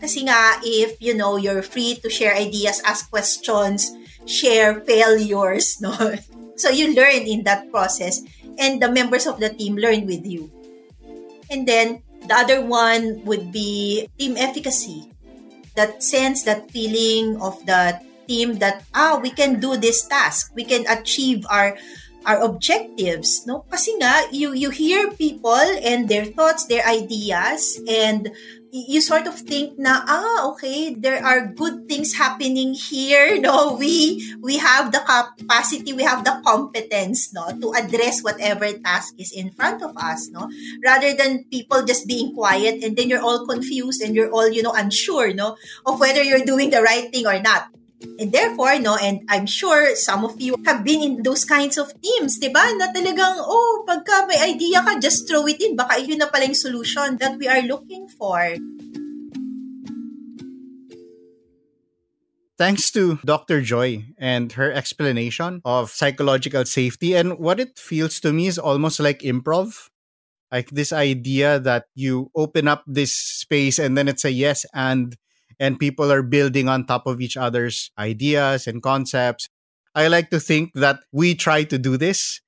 Kasi 0.00 0.28
nga, 0.28 0.60
if, 0.62 1.00
you 1.00 1.14
know, 1.14 1.36
you're 1.36 1.62
free 1.62 1.96
to 2.02 2.10
share 2.10 2.36
ideas, 2.36 2.82
ask 2.84 3.10
questions, 3.10 3.90
share 4.26 4.80
failures, 4.80 5.80
no? 5.80 5.92
So 6.54 6.70
you 6.70 6.94
learn 6.94 7.26
in 7.26 7.42
that 7.50 7.66
process 7.74 8.22
and 8.62 8.78
the 8.78 8.86
members 8.86 9.26
of 9.26 9.40
the 9.42 9.50
team 9.50 9.74
learn 9.74 10.06
with 10.06 10.22
you. 10.22 10.54
And 11.50 11.66
then 11.66 12.06
the 12.26 12.34
other 12.34 12.64
one 12.64 13.24
would 13.24 13.52
be 13.52 14.08
team 14.18 14.36
efficacy. 14.36 15.10
That 15.74 16.02
sense, 16.02 16.44
that 16.44 16.70
feeling 16.70 17.40
of 17.42 17.58
the 17.66 17.98
team 18.28 18.56
that 18.58 18.84
ah 18.94 19.18
we 19.20 19.30
can 19.30 19.60
do 19.60 19.76
this 19.76 20.06
task, 20.06 20.52
we 20.54 20.64
can 20.64 20.86
achieve 20.88 21.44
our 21.50 21.76
our 22.24 22.40
objectives 22.40 23.44
no? 23.46 23.64
Kasi 23.68 23.96
nga 24.00 24.28
you 24.32 24.52
you 24.56 24.70
hear 24.72 25.12
people 25.12 25.64
and 25.84 26.08
their 26.08 26.24
thoughts 26.24 26.66
their 26.66 26.84
ideas 26.84 27.78
and 27.84 28.32
you 28.74 28.98
sort 28.98 29.30
of 29.30 29.38
think 29.38 29.78
na 29.78 30.02
ah 30.02 30.50
okay 30.50 30.90
there 30.98 31.22
are 31.22 31.46
good 31.46 31.86
things 31.86 32.18
happening 32.18 32.74
here 32.74 33.38
no? 33.44 33.76
We 33.78 34.18
we 34.40 34.58
have 34.58 34.90
the 34.90 35.04
capacity 35.04 35.92
we 35.92 36.02
have 36.02 36.24
the 36.24 36.40
competence 36.42 37.30
no? 37.36 37.52
To 37.54 37.76
address 37.76 38.24
whatever 38.24 38.66
task 38.82 39.14
is 39.20 39.30
in 39.30 39.52
front 39.52 39.84
of 39.84 39.94
us 39.94 40.32
no? 40.32 40.48
Rather 40.82 41.12
than 41.14 41.46
people 41.52 41.84
just 41.84 42.08
being 42.08 42.34
quiet 42.34 42.82
and 42.82 42.96
then 42.96 43.12
you're 43.12 43.24
all 43.24 43.46
confused 43.46 44.02
and 44.02 44.16
you're 44.16 44.32
all 44.32 44.48
you 44.48 44.64
know 44.64 44.74
unsure 44.74 45.32
no? 45.36 45.56
Of 45.86 46.00
whether 46.00 46.24
you're 46.24 46.44
doing 46.44 46.72
the 46.72 46.82
right 46.82 47.12
thing 47.12 47.28
or 47.28 47.38
not 47.38 47.70
And 48.18 48.30
therefore, 48.30 48.78
no, 48.78 48.96
and 48.96 49.22
I'm 49.28 49.46
sure 49.46 49.96
some 49.96 50.24
of 50.24 50.40
you 50.40 50.54
have 50.64 50.84
been 50.84 51.02
in 51.02 51.22
those 51.22 51.44
kinds 51.44 51.78
of 51.78 51.90
teams, 52.00 52.38
di? 52.38 52.48
Na 52.52 52.92
talagang, 52.94 53.42
oh, 53.42 53.84
pagka 53.88 54.28
may 54.28 54.54
idea 54.54 54.82
ka, 54.86 54.98
just 55.00 55.26
throw 55.26 55.46
it 55.46 55.60
in. 55.60 55.74
Baka 55.74 55.98
yun 55.98 56.18
na 56.18 56.30
pala 56.30 56.46
yung 56.46 56.54
solution 56.54 57.18
that 57.18 57.38
we 57.38 57.48
are 57.48 57.62
looking 57.62 58.06
for. 58.06 58.54
Thanks 62.54 62.92
to 62.94 63.18
Dr. 63.26 63.62
Joy 63.66 64.14
and 64.16 64.52
her 64.54 64.70
explanation 64.70 65.60
of 65.64 65.90
psychological 65.90 66.64
safety. 66.64 67.18
And 67.18 67.36
what 67.38 67.58
it 67.58 67.78
feels 67.78 68.20
to 68.20 68.32
me 68.32 68.46
is 68.46 68.62
almost 68.62 69.00
like 69.00 69.26
improv. 69.26 69.90
Like 70.52 70.70
this 70.70 70.92
idea 70.92 71.58
that 71.58 71.90
you 71.98 72.30
open 72.36 72.68
up 72.68 72.84
this 72.86 73.10
space 73.10 73.80
and 73.80 73.98
then 73.98 74.06
it's 74.06 74.24
a 74.24 74.30
yes 74.30 74.64
and 74.72 75.16
and 75.58 75.78
people 75.78 76.10
are 76.12 76.22
building 76.22 76.68
on 76.68 76.86
top 76.86 77.06
of 77.06 77.20
each 77.20 77.36
other's 77.36 77.90
ideas 77.98 78.66
and 78.66 78.82
concepts. 78.82 79.48
I 79.94 80.08
like 80.08 80.30
to 80.30 80.40
think 80.40 80.74
that 80.74 81.00
we 81.12 81.34
try 81.34 81.62
to 81.64 81.78
do 81.78 81.96
this, 81.96 82.40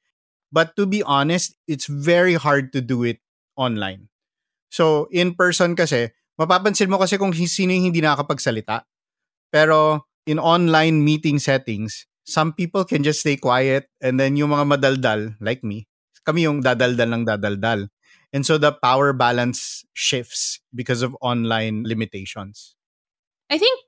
but 0.50 0.74
to 0.76 0.86
be 0.86 1.02
honest, 1.02 1.54
it's 1.66 1.86
very 1.86 2.34
hard 2.34 2.72
to 2.74 2.80
do 2.80 3.04
it 3.04 3.22
online. 3.56 4.08
So, 4.68 5.08
in 5.14 5.34
person 5.34 5.78
kasi, 5.78 6.10
mapapansin 6.36 6.90
mo 6.90 6.98
kasi 6.98 7.16
kung 7.16 7.32
sino 7.32 7.72
yung 7.72 7.94
hindi 7.94 8.02
nakakapagsalita. 8.02 8.84
Pero 9.48 10.04
in 10.26 10.38
online 10.38 11.00
meeting 11.00 11.38
settings, 11.38 12.04
some 12.26 12.52
people 12.52 12.84
can 12.84 13.06
just 13.06 13.22
stay 13.22 13.38
quiet 13.38 13.88
and 14.02 14.18
then 14.20 14.36
yung 14.36 14.50
mga 14.50 14.66
madaldal, 14.66 15.38
like 15.40 15.62
me, 15.62 15.86
kami 16.26 16.44
yung 16.44 16.60
dadaldal 16.60 17.08
ng 17.08 17.24
dadaldal. 17.24 17.88
And 18.34 18.44
so 18.44 18.58
the 18.58 18.74
power 18.74 19.14
balance 19.16 19.86
shifts 19.94 20.60
because 20.74 21.00
of 21.00 21.16
online 21.24 21.88
limitations. 21.88 22.75
I 23.50 23.58
think 23.58 23.80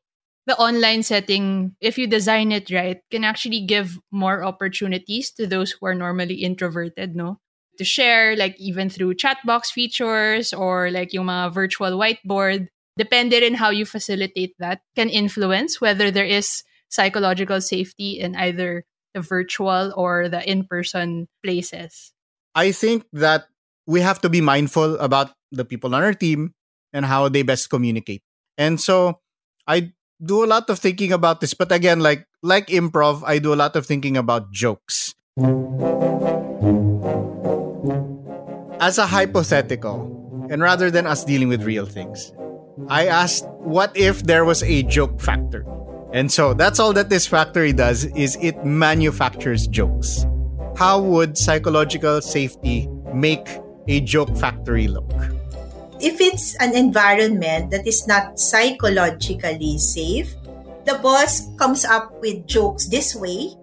the 0.46 0.56
online 0.56 1.02
setting, 1.02 1.76
if 1.80 1.98
you 1.98 2.06
design 2.06 2.52
it 2.52 2.70
right, 2.70 3.00
can 3.10 3.24
actually 3.24 3.60
give 3.60 3.98
more 4.10 4.44
opportunities 4.44 5.30
to 5.32 5.46
those 5.46 5.72
who 5.72 5.86
are 5.86 5.94
normally 5.94 6.36
introverted, 6.36 7.14
no? 7.14 7.40
To 7.78 7.84
share, 7.84 8.34
like 8.36 8.58
even 8.58 8.90
through 8.90 9.14
chat 9.14 9.38
box 9.44 9.70
features 9.70 10.52
or 10.52 10.90
like 10.90 11.12
yung 11.12 11.26
mga 11.26 11.52
virtual 11.52 11.98
whiteboard. 11.98 12.68
depending 12.98 13.44
on 13.44 13.54
how 13.54 13.70
you 13.70 13.86
facilitate 13.86 14.52
that 14.58 14.82
can 14.96 15.08
influence 15.08 15.80
whether 15.80 16.10
there 16.10 16.26
is 16.26 16.64
psychological 16.90 17.62
safety 17.62 18.18
in 18.18 18.34
either 18.34 18.84
the 19.14 19.22
virtual 19.22 19.94
or 19.96 20.28
the 20.28 20.42
in-person 20.42 21.28
places. 21.42 22.12
I 22.54 22.72
think 22.72 23.06
that 23.14 23.46
we 23.86 24.00
have 24.02 24.20
to 24.22 24.28
be 24.28 24.42
mindful 24.42 24.98
about 24.98 25.30
the 25.52 25.64
people 25.64 25.94
on 25.94 26.02
our 26.02 26.12
team 26.12 26.52
and 26.92 27.06
how 27.06 27.28
they 27.30 27.42
best 27.42 27.70
communicate. 27.70 28.20
And 28.58 28.80
so 28.80 29.20
I 29.68 29.92
do 30.24 30.42
a 30.42 30.48
lot 30.48 30.70
of 30.70 30.78
thinking 30.78 31.12
about 31.12 31.42
this, 31.42 31.52
but 31.52 31.70
again, 31.70 32.00
like 32.00 32.26
like 32.42 32.68
improv, 32.68 33.22
I 33.26 33.38
do 33.38 33.52
a 33.52 33.58
lot 33.60 33.76
of 33.76 33.84
thinking 33.84 34.16
about 34.16 34.50
jokes. 34.50 35.14
As 38.80 38.96
a 38.96 39.04
hypothetical, 39.06 40.08
and 40.48 40.62
rather 40.62 40.90
than 40.90 41.06
us 41.06 41.22
dealing 41.22 41.48
with 41.48 41.64
real 41.64 41.84
things, 41.84 42.32
I 42.88 43.08
asked, 43.08 43.44
what 43.60 43.94
if 43.94 44.22
there 44.22 44.46
was 44.46 44.62
a 44.62 44.84
joke 44.84 45.20
factory? 45.20 45.66
And 46.14 46.32
so 46.32 46.54
that's 46.54 46.80
all 46.80 46.94
that 46.94 47.10
this 47.10 47.26
factory 47.26 47.74
does 47.74 48.06
is 48.16 48.38
it 48.40 48.64
manufactures 48.64 49.66
jokes. 49.66 50.24
How 50.76 50.98
would 50.98 51.36
psychological 51.36 52.22
safety 52.22 52.88
make 53.12 53.46
a 53.86 54.00
joke 54.00 54.34
factory 54.34 54.88
look? 54.88 55.12
If 56.00 56.20
it's 56.20 56.54
an 56.62 56.74
environment 56.74 57.70
that 57.70 57.86
is 57.86 58.06
not 58.06 58.38
psychologically 58.38 59.78
safe, 59.78 60.34
the 60.86 60.98
boss 61.02 61.50
comes 61.58 61.84
up 61.84 62.14
with 62.20 62.46
jokes 62.46 62.86
this 62.86 63.14
way. 63.14 63.54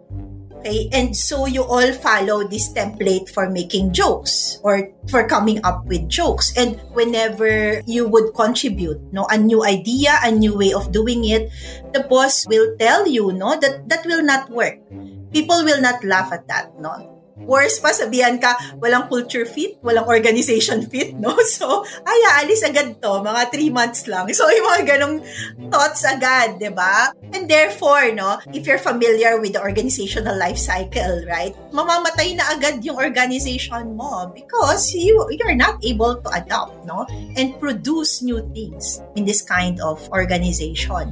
Okay, 0.65 0.89
and 0.91 1.15
so 1.15 1.45
you 1.45 1.61
all 1.61 1.93
follow 2.01 2.41
this 2.41 2.73
template 2.73 3.29
for 3.29 3.49
making 3.49 3.93
jokes 3.93 4.57
or 4.63 4.89
for 5.13 5.29
coming 5.29 5.61
up 5.63 5.85
with 5.85 6.09
jokes. 6.09 6.57
And 6.57 6.81
whenever 6.97 7.81
you 7.85 8.09
would 8.09 8.33
contribute, 8.33 8.97
no, 9.13 9.29
a 9.29 9.37
new 9.37 9.63
idea, 9.63 10.17
a 10.25 10.31
new 10.31 10.57
way 10.57 10.73
of 10.73 10.91
doing 10.91 11.23
it, 11.25 11.53
the 11.93 12.01
boss 12.09 12.47
will 12.49 12.75
tell 12.81 13.05
you, 13.05 13.31
no, 13.31 13.53
that 13.61 13.87
that 13.89 14.05
will 14.09 14.25
not 14.25 14.49
work. 14.49 14.81
People 15.29 15.63
will 15.63 15.81
not 15.81 16.03
laugh 16.03 16.33
at 16.33 16.47
that, 16.49 16.73
no 16.81 17.14
Worse 17.35 17.83
pa, 17.83 17.91
sabihan 17.91 18.39
ka, 18.39 18.55
walang 18.79 19.11
culture 19.11 19.43
fit, 19.43 19.75
walang 19.83 20.07
organization 20.07 20.87
fit, 20.87 21.11
no? 21.19 21.35
So, 21.55 21.83
ay, 22.07 22.43
alis 22.43 22.63
agad 22.63 23.03
to, 23.03 23.19
mga 23.19 23.51
three 23.51 23.67
months 23.67 24.07
lang. 24.07 24.31
So, 24.31 24.47
yung 24.47 24.67
mga 24.71 24.83
ganong 24.95 25.19
thoughts 25.67 26.07
agad, 26.07 26.63
di 26.63 26.71
ba? 26.71 27.11
And 27.35 27.47
therefore, 27.51 28.15
no, 28.15 28.39
if 28.55 28.63
you're 28.63 28.79
familiar 28.79 29.35
with 29.39 29.51
the 29.55 29.61
organizational 29.61 30.35
life 30.39 30.59
cycle, 30.59 31.27
right, 31.27 31.51
mamamatay 31.75 32.39
na 32.39 32.55
agad 32.55 32.79
yung 32.87 32.95
organization 32.95 33.99
mo 33.99 34.31
because 34.31 34.95
you, 34.95 35.19
you're 35.35 35.59
not 35.59 35.79
able 35.83 36.15
to 36.23 36.29
adapt, 36.31 36.75
no? 36.87 37.03
And 37.35 37.55
produce 37.59 38.23
new 38.23 38.43
things 38.55 39.03
in 39.19 39.27
this 39.27 39.43
kind 39.43 39.79
of 39.83 39.99
organization. 40.11 41.11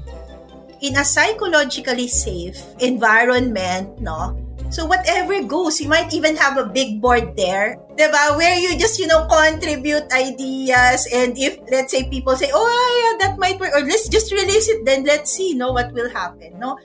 In 0.84 1.00
a 1.00 1.06
psychologically 1.08 2.12
safe 2.12 2.60
environment, 2.84 4.04
no, 4.04 4.36
So 4.74 4.90
whatever 4.90 5.38
goes, 5.46 5.78
you 5.78 5.86
might 5.86 6.10
even 6.18 6.34
have 6.36 6.58
a 6.58 6.66
big 6.66 6.98
board 6.98 7.38
there, 7.38 7.78
diba? 7.94 8.34
Where 8.34 8.58
you 8.58 8.74
just, 8.74 8.98
you 8.98 9.06
know, 9.06 9.30
contribute 9.30 10.10
ideas. 10.10 11.06
And 11.14 11.38
if, 11.38 11.62
let's 11.70 11.94
say, 11.94 12.10
people 12.10 12.34
say, 12.34 12.50
oh, 12.50 12.66
yeah, 12.66 13.22
that 13.22 13.38
might 13.38 13.62
work. 13.62 13.70
Or 13.78 13.86
let's 13.86 14.10
just 14.10 14.34
release 14.34 14.68
it, 14.68 14.82
then 14.84 15.06
let's 15.06 15.30
see, 15.30 15.54
no, 15.54 15.72
what 15.72 15.94
will 15.94 16.10
happen, 16.10 16.58
no? 16.58 16.82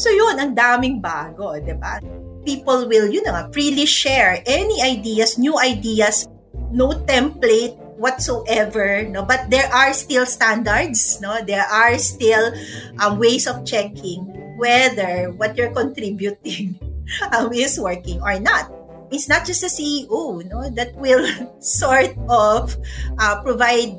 So 0.00 0.08
yun, 0.08 0.40
ang 0.40 0.56
daming 0.56 1.04
bago, 1.04 1.60
diba? 1.60 2.00
people 2.46 2.86
will, 2.86 3.10
you 3.10 3.20
know, 3.26 3.34
freely 3.52 3.84
share 3.84 4.40
any 4.46 4.80
ideas, 4.80 5.36
new 5.36 5.58
ideas, 5.58 6.30
no 6.70 6.94
template 7.06 7.76
whatsoever 7.96 9.08
no 9.08 9.24
but 9.24 9.48
there 9.48 9.72
are 9.72 9.92
still 9.96 10.26
standards 10.26 11.18
no 11.22 11.40
there 11.48 11.64
are 11.64 11.96
still 11.96 12.52
um, 13.00 13.18
ways 13.18 13.46
of 13.46 13.64
checking 13.64 14.20
whether 14.60 15.32
what 15.40 15.56
you're 15.56 15.72
contributing 15.72 16.76
um, 17.32 17.52
is 17.52 17.78
working 17.78 18.20
or 18.22 18.38
not 18.40 18.70
it's 19.10 19.28
not 19.28 19.46
just 19.46 19.62
a 19.62 19.70
ceo 19.70 20.42
no 20.50 20.68
that 20.70 20.94
will 20.96 21.24
sort 21.60 22.10
of 22.28 22.76
uh, 23.18 23.42
provide 23.42 23.94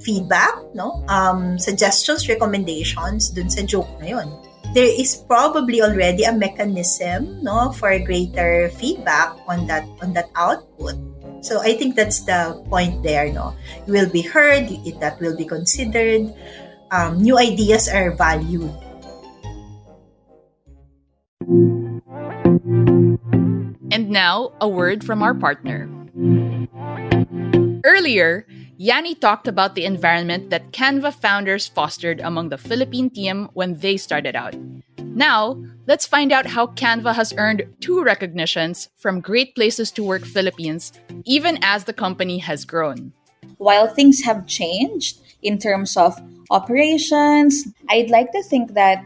feedback 0.00 0.52
no 0.74 1.04
um, 1.08 1.58
suggestions 1.58 2.28
recommendations 2.28 3.30
dun 3.30 3.48
sa 3.48 3.62
joke 3.62 3.88
na 4.00 4.16
yun 4.16 4.28
there 4.74 4.88
is 4.88 5.16
probably 5.24 5.80
already 5.80 6.24
a 6.24 6.32
mechanism 6.32 7.40
no 7.40 7.72
for 7.72 7.96
greater 8.04 8.68
feedback 8.76 9.32
on 9.48 9.64
that 9.64 9.84
on 10.04 10.12
that 10.12 10.28
output 10.36 10.96
so 11.46 11.62
I 11.62 11.78
think 11.78 11.94
that's 11.94 12.26
the 12.26 12.58
point 12.66 13.06
there. 13.06 13.30
No, 13.30 13.54
you 13.86 13.94
will 13.94 14.10
be 14.10 14.22
heard. 14.22 14.66
That 14.98 15.14
will 15.20 15.36
be 15.38 15.44
considered. 15.46 16.34
Um, 16.90 17.22
new 17.22 17.38
ideas 17.38 17.86
are 17.86 18.10
valued. 18.18 18.74
And 23.96 24.10
now, 24.10 24.52
a 24.60 24.68
word 24.68 25.02
from 25.02 25.22
our 25.22 25.32
partner. 25.32 25.88
Earlier, 27.82 28.46
Yanni 28.76 29.14
talked 29.14 29.48
about 29.48 29.74
the 29.74 29.86
environment 29.86 30.50
that 30.50 30.70
Canva 30.70 31.14
founders 31.14 31.66
fostered 31.66 32.20
among 32.20 32.50
the 32.50 32.58
Philippine 32.58 33.08
team 33.08 33.48
when 33.54 33.78
they 33.78 33.96
started 33.96 34.36
out. 34.36 34.54
Now, 35.00 35.56
let's 35.86 36.06
find 36.06 36.30
out 36.30 36.44
how 36.44 36.66
Canva 36.66 37.14
has 37.14 37.32
earned 37.38 37.64
two 37.80 38.04
recognitions 38.04 38.90
from 38.96 39.22
Great 39.22 39.54
Places 39.54 39.90
to 39.92 40.04
Work 40.04 40.26
Philippines, 40.26 40.92
even 41.24 41.58
as 41.62 41.84
the 41.84 41.94
company 41.94 42.36
has 42.36 42.66
grown. 42.66 43.14
While 43.56 43.88
things 43.88 44.20
have 44.24 44.46
changed 44.46 45.20
in 45.40 45.56
terms 45.56 45.96
of 45.96 46.20
operations, 46.50 47.64
I'd 47.88 48.10
like 48.10 48.30
to 48.32 48.42
think 48.42 48.74
that 48.74 49.02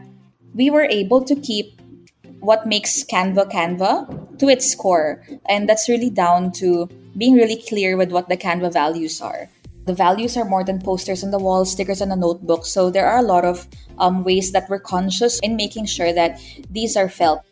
we 0.53 0.69
were 0.69 0.83
able 0.83 1.23
to 1.23 1.35
keep 1.37 1.79
what 2.41 2.67
makes 2.67 3.05
Canva 3.05 3.49
Canva 3.49 4.30
to 4.41 4.49
its 4.49 4.73
core. 4.73 5.21
And 5.47 5.69
that's 5.69 5.87
really 5.87 6.09
down 6.09 6.51
to 6.53 6.89
being 7.15 7.35
really 7.35 7.61
clear 7.69 7.95
with 7.95 8.11
what 8.11 8.27
the 8.27 8.35
Canva 8.35 8.73
values 8.73 9.21
are. 9.21 9.47
The 9.85 9.93
values 9.93 10.35
are 10.35 10.45
more 10.45 10.63
than 10.63 10.81
posters 10.81 11.23
on 11.23 11.29
the 11.29 11.37
wall, 11.37 11.63
stickers 11.63 12.01
on 12.01 12.11
a 12.11 12.15
notebook. 12.15 12.65
So 12.65 12.89
there 12.89 13.05
are 13.05 13.19
a 13.19 13.25
lot 13.25 13.45
of 13.45 13.67
um, 13.99 14.23
ways 14.23 14.51
that 14.51 14.67
we're 14.67 14.81
conscious 14.81 15.39
in 15.41 15.55
making 15.55 15.85
sure 15.85 16.11
that 16.13 16.41
these 16.71 16.97
are 16.97 17.07
felt. 17.07 17.45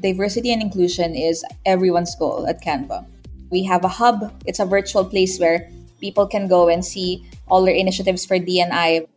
Diversity 0.00 0.52
and 0.52 0.60
inclusion 0.60 1.16
is 1.16 1.42
everyone's 1.64 2.14
goal 2.16 2.46
at 2.46 2.62
Canva. 2.62 3.06
We 3.50 3.64
have 3.64 3.84
a 3.84 3.88
hub, 3.88 4.32
it's 4.44 4.60
a 4.60 4.66
virtual 4.66 5.04
place 5.04 5.38
where 5.40 5.70
people 6.00 6.26
can 6.26 6.48
go 6.48 6.68
and 6.68 6.84
see 6.84 7.24
all 7.48 7.64
their 7.64 7.74
initiatives 7.74 8.26
for 8.26 8.36
DNI. 8.36 9.08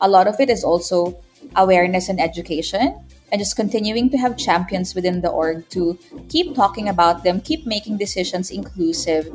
A 0.00 0.08
lot 0.08 0.28
of 0.28 0.38
it 0.40 0.50
is 0.50 0.62
also 0.62 1.16
awareness 1.56 2.10
and 2.10 2.20
education 2.20 3.00
and 3.32 3.38
just 3.38 3.56
continuing 3.56 4.10
to 4.10 4.18
have 4.18 4.36
champions 4.36 4.94
within 4.94 5.20
the 5.20 5.30
org 5.30 5.68
to 5.70 5.98
keep 6.28 6.54
talking 6.54 6.88
about 6.88 7.24
them, 7.24 7.40
keep 7.40 7.66
making 7.66 7.98
decisions 7.98 8.50
inclusive, 8.50 9.28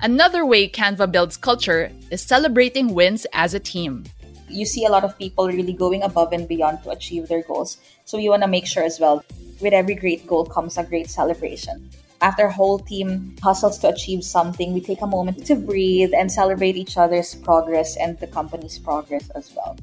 Another 0.00 0.46
way 0.46 0.68
Canva 0.68 1.10
builds 1.10 1.36
culture 1.36 1.90
is 2.12 2.22
celebrating 2.22 2.94
wins 2.94 3.26
as 3.32 3.52
a 3.52 3.58
team. 3.58 4.04
You 4.48 4.64
see 4.64 4.84
a 4.84 4.90
lot 4.90 5.02
of 5.02 5.18
people 5.18 5.48
really 5.48 5.72
going 5.72 6.04
above 6.04 6.32
and 6.32 6.46
beyond 6.46 6.84
to 6.84 6.90
achieve 6.90 7.26
their 7.26 7.42
goals. 7.42 7.78
So 8.04 8.16
we 8.16 8.28
want 8.28 8.42
to 8.42 8.48
make 8.48 8.64
sure 8.64 8.84
as 8.84 9.00
well, 9.00 9.24
with 9.60 9.72
every 9.72 9.96
great 9.96 10.24
goal 10.28 10.46
comes 10.46 10.78
a 10.78 10.84
great 10.84 11.10
celebration. 11.10 11.90
After 12.20 12.46
a 12.46 12.52
whole 12.52 12.78
team 12.78 13.34
hustles 13.42 13.78
to 13.80 13.88
achieve 13.88 14.22
something, 14.22 14.72
we 14.72 14.80
take 14.80 15.02
a 15.02 15.06
moment 15.06 15.44
to 15.46 15.56
breathe 15.56 16.12
and 16.16 16.30
celebrate 16.30 16.76
each 16.76 16.96
other's 16.96 17.34
progress 17.34 17.96
and 17.96 18.16
the 18.20 18.28
company's 18.28 18.78
progress 18.78 19.28
as 19.30 19.52
well. 19.54 19.76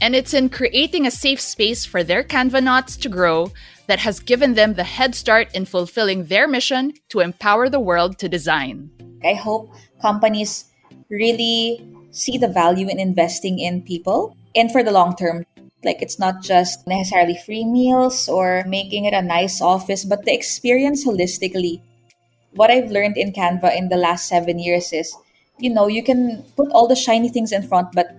And 0.00 0.14
it's 0.14 0.32
in 0.32 0.48
creating 0.48 1.06
a 1.06 1.10
safe 1.10 1.40
space 1.40 1.84
for 1.84 2.04
their 2.04 2.22
Canva 2.22 2.62
Canvanauts 2.62 2.96
to 3.00 3.08
grow 3.08 3.50
that 3.88 3.98
has 3.98 4.20
given 4.20 4.54
them 4.54 4.74
the 4.74 4.84
head 4.84 5.14
start 5.14 5.48
in 5.54 5.64
fulfilling 5.64 6.24
their 6.24 6.46
mission 6.46 6.92
to 7.08 7.20
empower 7.20 7.68
the 7.68 7.80
world 7.80 8.18
to 8.18 8.28
design. 8.28 8.90
I 9.24 9.34
hope 9.34 9.74
companies 10.00 10.66
really 11.10 11.84
see 12.10 12.38
the 12.38 12.48
value 12.48 12.88
in 12.88 13.00
investing 13.00 13.58
in 13.58 13.82
people 13.82 14.36
and 14.54 14.70
for 14.70 14.82
the 14.82 14.92
long 14.92 15.16
term. 15.16 15.44
Like 15.84 16.02
it's 16.02 16.18
not 16.18 16.42
just 16.42 16.86
necessarily 16.86 17.38
free 17.44 17.64
meals 17.64 18.28
or 18.28 18.64
making 18.66 19.04
it 19.04 19.14
a 19.14 19.22
nice 19.22 19.60
office, 19.60 20.04
but 20.04 20.24
the 20.24 20.34
experience 20.34 21.06
holistically. 21.06 21.80
What 22.52 22.70
I've 22.70 22.90
learned 22.90 23.16
in 23.16 23.32
Canva 23.32 23.76
in 23.76 23.88
the 23.88 23.96
last 23.96 24.28
seven 24.28 24.58
years 24.58 24.92
is, 24.92 25.14
you 25.58 25.70
know, 25.70 25.86
you 25.86 26.02
can 26.02 26.44
put 26.56 26.70
all 26.70 26.88
the 26.88 26.96
shiny 26.96 27.28
things 27.28 27.52
in 27.52 27.66
front, 27.66 27.92
but 27.92 28.14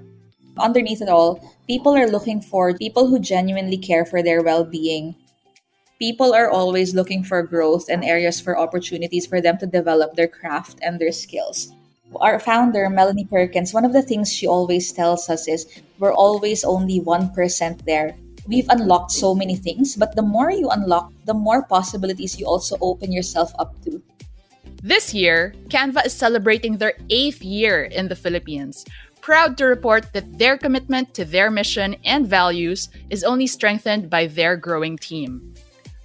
underneath 0.60 1.02
it 1.02 1.10
all, 1.10 1.40
people 1.68 1.96
are 1.96 2.08
looking 2.08 2.42
for 2.42 2.74
people 2.74 3.08
who 3.08 3.20
genuinely 3.20 3.78
care 3.78 4.06
for 4.06 4.22
their 4.22 4.44
well 4.44 4.64
being 4.64 5.16
people 6.00 6.34
are 6.34 6.50
always 6.50 6.96
looking 6.96 7.22
for 7.22 7.44
growth 7.44 7.92
and 7.92 8.04
areas 8.08 8.40
for 8.40 8.58
opportunities 8.58 9.28
for 9.28 9.44
them 9.44 9.60
to 9.60 9.68
develop 9.68 10.16
their 10.16 10.32
craft 10.32 10.80
and 10.82 10.98
their 10.98 11.12
skills. 11.12 11.76
Our 12.16 12.40
founder, 12.40 12.90
Melanie 12.90 13.28
Perkins, 13.28 13.74
one 13.74 13.86
of 13.86 13.94
the 13.94 14.02
things 14.02 14.32
she 14.32 14.48
always 14.48 14.92
tells 14.92 15.30
us 15.30 15.48
is 15.48 15.68
we're 16.00 16.16
always 16.16 16.64
only 16.64 17.02
1% 17.02 17.36
there. 17.86 18.16
We've 18.48 18.68
unlocked 18.70 19.12
so 19.12 19.36
many 19.36 19.56
things, 19.56 19.96
but 19.96 20.16
the 20.16 20.24
more 20.24 20.50
you 20.50 20.70
unlock, 20.70 21.12
the 21.26 21.36
more 21.36 21.68
possibilities 21.68 22.40
you 22.40 22.48
also 22.48 22.78
open 22.82 23.12
yourself 23.12 23.54
up 23.60 23.76
to. 23.84 24.02
This 24.82 25.14
year, 25.14 25.54
Canva 25.68 26.08
is 26.08 26.14
celebrating 26.14 26.78
their 26.78 26.94
eighth 27.12 27.44
year 27.44 27.84
in 27.84 28.08
the 28.08 28.16
Philippines, 28.16 28.86
proud 29.30 29.54
to 29.56 29.66
report 29.66 30.12
that 30.12 30.40
their 30.40 30.58
commitment 30.58 31.14
to 31.14 31.24
their 31.24 31.52
mission 31.52 31.96
and 32.04 32.26
values 32.26 32.90
is 33.12 33.24
only 33.24 33.46
strengthened 33.46 34.10
by 34.10 34.26
their 34.26 34.58
growing 34.58 34.98
team. 34.98 35.54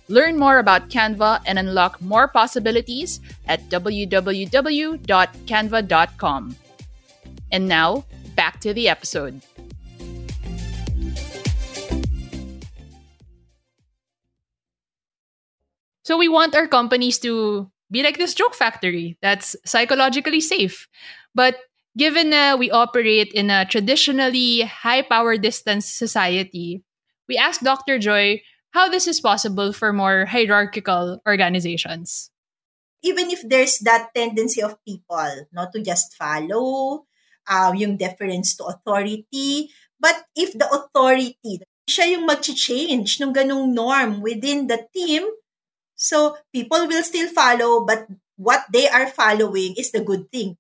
Learn 0.09 0.39
more 0.39 0.59
about 0.59 0.91
Canva 0.91 1.41
and 1.47 1.59
unlock 1.59 2.03
more 2.03 2.29
possibilities 2.29 3.21
at 3.49 3.67
www.canva.com. 3.71 6.57
And 7.51 7.67
now, 7.67 8.05
back 8.37 8.61
to 8.61 8.75
the 8.75 8.91
episode. 8.91 9.41
So, 16.05 16.19
we 16.19 16.29
want 16.29 16.55
our 16.55 16.69
companies 16.69 17.19
to 17.21 17.71
be 17.91 18.03
like 18.03 18.19
this 18.19 18.35
joke 18.35 18.55
factory 18.55 19.17
that's 19.23 19.57
psychologically 19.65 20.43
safe. 20.43 20.87
But 21.35 21.57
given 21.97 22.35
we 22.59 22.71
operate 22.71 23.33
in 23.33 23.51
a 23.51 23.65
traditionally 23.65 24.63
high 24.63 25.03
power 25.03 25.37
distance 25.37 25.87
society, 25.87 26.83
we 27.29 27.37
asked 27.37 27.63
Dr. 27.63 27.99
Joy 27.99 28.43
how 28.75 28.89
this 28.89 29.07
is 29.07 29.21
possible 29.21 29.73
for 29.73 29.93
more 29.93 30.27
hierarchical 30.27 31.23
organizations. 31.27 32.31
Even 33.03 33.31
if 33.31 33.47
there's 33.47 33.79
that 33.87 34.11
tendency 34.15 34.63
of 34.63 34.83
people 34.83 35.47
not 35.53 35.73
to 35.73 35.81
just 35.81 36.15
follow 36.15 37.07
uh, 37.47 37.73
yung 37.77 37.97
deference 37.97 38.57
to 38.57 38.65
authority, 38.65 39.71
but 40.01 40.25
if 40.35 40.57
the 40.59 40.67
authority, 40.67 41.63
siya 41.87 42.19
yung 42.19 42.27
mag-change 42.27 43.21
ng 43.21 43.33
ganung 43.33 43.77
norm 43.77 44.21
within 44.25 44.67
the 44.67 44.89
team, 44.91 45.23
so 45.95 46.35
people 46.53 46.89
will 46.89 47.05
still 47.05 47.29
follow, 47.31 47.85
but 47.85 48.09
what 48.37 48.65
they 48.73 48.89
are 48.89 49.07
following 49.07 49.77
is 49.79 49.93
the 49.93 50.03
good 50.03 50.27
thing. 50.33 50.57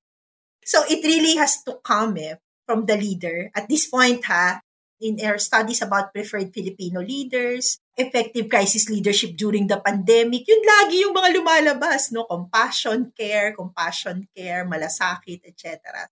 So 0.64 0.82
it 0.88 1.04
really 1.04 1.36
has 1.36 1.60
to 1.68 1.78
come 1.84 2.16
eh, 2.16 2.40
from 2.64 2.88
the 2.88 2.96
leader. 2.96 3.52
At 3.54 3.68
this 3.68 3.86
point, 3.86 4.24
ha, 4.24 4.64
in 5.04 5.20
our 5.20 5.36
studies 5.36 5.84
about 5.84 6.16
preferred 6.16 6.48
Filipino 6.56 7.04
leaders, 7.04 7.76
effective 7.96 8.48
crisis 8.48 8.88
leadership 8.88 9.36
during 9.36 9.68
the 9.68 9.76
pandemic, 9.76 10.48
yun 10.48 10.64
lagi 10.64 11.04
yung 11.04 11.12
mga 11.12 11.30
lumalabas, 11.36 12.10
no? 12.10 12.24
Compassion 12.24 13.12
care, 13.12 13.52
compassion 13.52 14.24
care, 14.32 14.64
malasakit, 14.64 15.44
etc. 15.44 16.08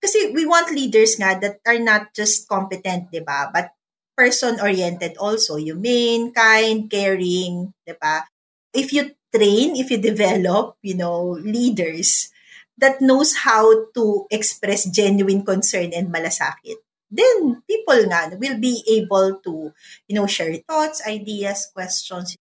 Kasi 0.00 0.32
we 0.32 0.48
want 0.48 0.72
leaders 0.72 1.20
nga 1.20 1.36
that 1.36 1.60
are 1.68 1.78
not 1.78 2.14
just 2.16 2.48
competent, 2.48 3.12
di 3.12 3.20
ba? 3.20 3.52
But 3.52 3.76
person-oriented 4.16 5.20
also, 5.20 5.60
humane, 5.60 6.32
kind, 6.32 6.88
caring, 6.88 7.76
di 7.84 7.94
ba? 7.98 8.24
If 8.72 8.96
you 8.96 9.12
train, 9.28 9.76
if 9.76 9.92
you 9.92 10.00
develop, 10.00 10.80
you 10.80 10.96
know, 10.96 11.36
leaders 11.36 12.32
that 12.78 13.02
knows 13.02 13.42
how 13.42 13.90
to 13.94 14.26
express 14.30 14.86
genuine 14.86 15.44
concern 15.44 15.90
and 15.92 16.14
malasakit, 16.14 16.78
then 17.10 17.62
people 17.66 17.98
nga 18.06 18.36
will 18.38 18.58
be 18.58 18.82
able 18.86 19.38
to, 19.42 19.74
you 20.06 20.14
know, 20.14 20.26
share 20.26 20.54
thoughts, 20.66 21.02
ideas, 21.06 21.66
questions. 21.74 22.36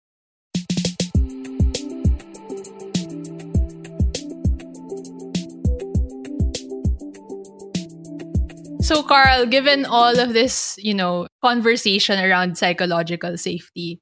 So, 8.81 9.03
Carl, 9.03 9.45
given 9.51 9.83
all 9.83 10.15
of 10.15 10.31
this, 10.31 10.79
you 10.79 10.93
know, 10.93 11.27
conversation 11.43 12.23
around 12.23 12.55
psychological 12.57 13.35
safety, 13.35 13.99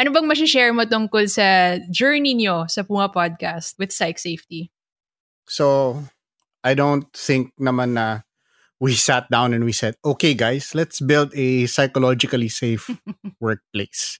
Ano 0.00 0.16
bang 0.16 0.32
share 0.48 0.72
mo 0.72 0.88
tungkol 0.88 1.28
sa 1.28 1.76
journey 1.92 2.32
nyo 2.32 2.64
sa 2.64 2.80
Puma 2.80 3.12
Podcast 3.12 3.76
with 3.76 3.92
Psych 3.92 4.16
Safety? 4.16 4.72
So, 5.50 5.98
I 6.62 6.78
don't 6.78 7.10
think 7.10 7.50
naman 7.58 7.98
na 7.98 8.22
we 8.78 8.94
sat 8.94 9.26
down 9.34 9.52
and 9.52 9.66
we 9.66 9.74
said, 9.74 9.98
okay, 10.04 10.32
guys, 10.32 10.72
let's 10.78 11.02
build 11.02 11.34
a 11.34 11.66
psychologically 11.66 12.48
safe 12.48 12.86
workplace. 13.40 14.18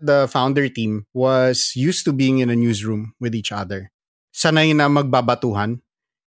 The 0.00 0.26
founder 0.26 0.68
team 0.68 1.06
was 1.12 1.76
used 1.76 2.04
to 2.08 2.12
being 2.12 2.40
in 2.40 2.48
a 2.48 2.56
newsroom 2.56 3.12
with 3.20 3.34
each 3.34 3.52
other. 3.52 3.92
Sanay 4.34 4.74
na 4.74 4.88
magbabatuhan. 4.88 5.84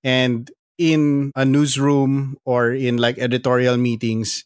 And 0.04 0.52
in 0.78 1.32
a 1.36 1.46
newsroom 1.46 2.36
or 2.44 2.74
in 2.74 2.98
like 2.98 3.18
editorial 3.18 3.78
meetings, 3.78 4.44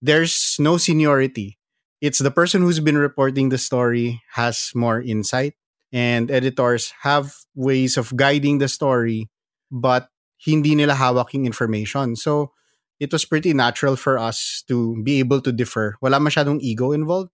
there's 0.00 0.56
no 0.60 0.76
seniority. 0.76 1.58
It's 2.00 2.20
the 2.20 2.30
person 2.30 2.62
who's 2.62 2.80
been 2.80 2.96
reporting 2.96 3.48
the 3.48 3.58
story 3.58 4.22
has 4.32 4.70
more 4.74 5.02
insight, 5.02 5.54
and 5.92 6.30
editors 6.30 6.92
have 7.02 7.34
ways 7.54 7.96
of 7.96 8.14
guiding 8.16 8.58
the 8.58 8.68
story, 8.68 9.28
but 9.70 10.08
hindi 10.38 10.74
nila 10.74 10.94
hawak 10.94 11.34
yung 11.34 11.46
information. 11.46 12.16
So, 12.16 12.52
it 13.00 13.12
was 13.12 13.24
pretty 13.24 13.54
natural 13.54 13.96
for 13.96 14.18
us 14.18 14.62
to 14.68 15.02
be 15.02 15.18
able 15.18 15.40
to 15.40 15.50
differ. 15.50 15.96
Wala 16.00 16.20
masyadong 16.20 16.60
ego 16.60 16.92
involved. 16.92 17.30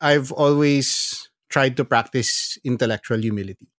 I've 0.00 0.32
always 0.32 1.28
tried 1.48 1.76
to 1.78 1.84
practice 1.84 2.58
intellectual 2.64 3.18
humility. 3.18 3.70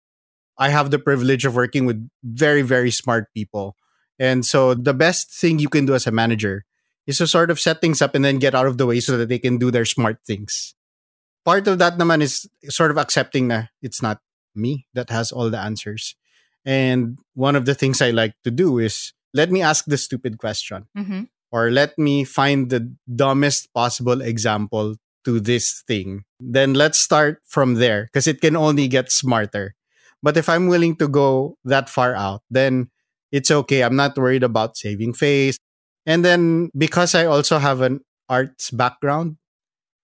I 0.57 0.69
have 0.69 0.91
the 0.91 0.99
privilege 0.99 1.45
of 1.45 1.55
working 1.55 1.85
with 1.85 1.99
very, 2.23 2.61
very 2.61 2.91
smart 2.91 3.27
people. 3.33 3.75
And 4.19 4.45
so 4.45 4.73
the 4.73 4.93
best 4.93 5.31
thing 5.31 5.59
you 5.59 5.69
can 5.69 5.85
do 5.85 5.95
as 5.95 6.07
a 6.07 6.11
manager 6.11 6.65
is 7.07 7.19
to 7.19 7.27
sort 7.27 7.51
of 7.51 7.59
set 7.59 7.79
things 7.79 8.01
up 8.01 8.15
and 8.15 8.25
then 8.25 8.39
get 8.39 8.55
out 8.55 8.67
of 8.67 8.77
the 8.77 8.85
way 8.85 8.99
so 8.99 9.17
that 9.17 9.29
they 9.29 9.39
can 9.39 9.57
do 9.57 9.71
their 9.71 9.85
smart 9.85 10.19
things. 10.27 10.75
Part 11.45 11.67
of 11.67 11.79
that 11.79 11.97
naman 11.97 12.21
is 12.21 12.47
sort 12.69 12.91
of 12.91 12.97
accepting 12.97 13.47
that 13.49 13.69
it's 13.81 14.01
not 14.01 14.19
me 14.55 14.85
that 14.93 15.09
has 15.09 15.31
all 15.31 15.49
the 15.49 15.59
answers. 15.59 16.15
And 16.65 17.17
one 17.33 17.55
of 17.55 17.65
the 17.65 17.73
things 17.73 18.01
I 18.01 18.11
like 18.11 18.33
to 18.43 18.51
do 18.51 18.77
is 18.77 19.13
let 19.33 19.51
me 19.51 19.61
ask 19.61 19.85
the 19.85 19.97
stupid 19.97 20.37
question 20.37 20.85
Mm-hmm. 20.97 21.23
or 21.51 21.71
let 21.71 21.97
me 21.97 22.23
find 22.25 22.69
the 22.69 22.93
dumbest 23.07 23.73
possible 23.73 24.21
example 24.21 24.95
to 25.25 25.39
this 25.39 25.83
thing. 25.87 26.23
Then 26.39 26.73
let's 26.73 26.99
start 26.99 27.41
from 27.47 27.75
there 27.75 28.05
because 28.05 28.27
it 28.27 28.41
can 28.41 28.55
only 28.55 28.87
get 28.87 29.11
smarter. 29.11 29.75
But 30.21 30.37
if 30.37 30.49
I'm 30.49 30.67
willing 30.67 30.95
to 30.97 31.07
go 31.07 31.57
that 31.63 31.89
far 31.89 32.15
out, 32.15 32.41
then 32.49 32.91
it's 33.31 33.49
okay. 33.51 33.83
I'm 33.83 33.95
not 33.95 34.17
worried 34.17 34.43
about 34.43 34.77
saving 34.77 35.13
face. 35.13 35.57
And 36.05 36.25
then 36.25 36.69
because 36.77 37.15
I 37.15 37.25
also 37.25 37.57
have 37.59 37.81
an 37.81 38.01
arts 38.27 38.71
background, 38.71 39.37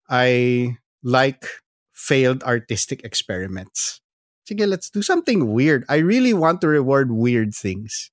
I 0.10 0.78
like 1.04 1.46
failed 1.94 2.44
artistic 2.44 3.04
experiments. 3.04 4.02
Sige, 4.50 4.68
let's 4.68 4.90
do 4.90 5.02
something 5.02 5.54
weird. 5.54 5.86
I 5.90 5.98
really 5.98 6.34
want 6.34 6.62
to 6.62 6.68
reward 6.68 7.12
weird 7.12 7.54
things. 7.54 8.12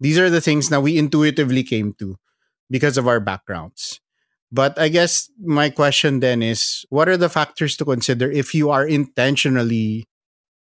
These 0.00 0.18
are 0.18 0.30
the 0.30 0.40
things 0.40 0.68
that 0.68 0.82
we 0.82 0.98
intuitively 0.98 1.62
came 1.62 1.94
to 1.98 2.16
because 2.70 2.98
of 2.98 3.06
our 3.06 3.20
backgrounds. 3.20 4.00
But 4.50 4.78
I 4.78 4.88
guess 4.88 5.30
my 5.38 5.68
question 5.68 6.20
then 6.20 6.42
is 6.42 6.86
what 6.88 7.08
are 7.08 7.16
the 7.16 7.28
factors 7.28 7.76
to 7.76 7.84
consider 7.84 8.30
if 8.30 8.54
you 8.54 8.70
are 8.70 8.86
intentionally 8.86 10.08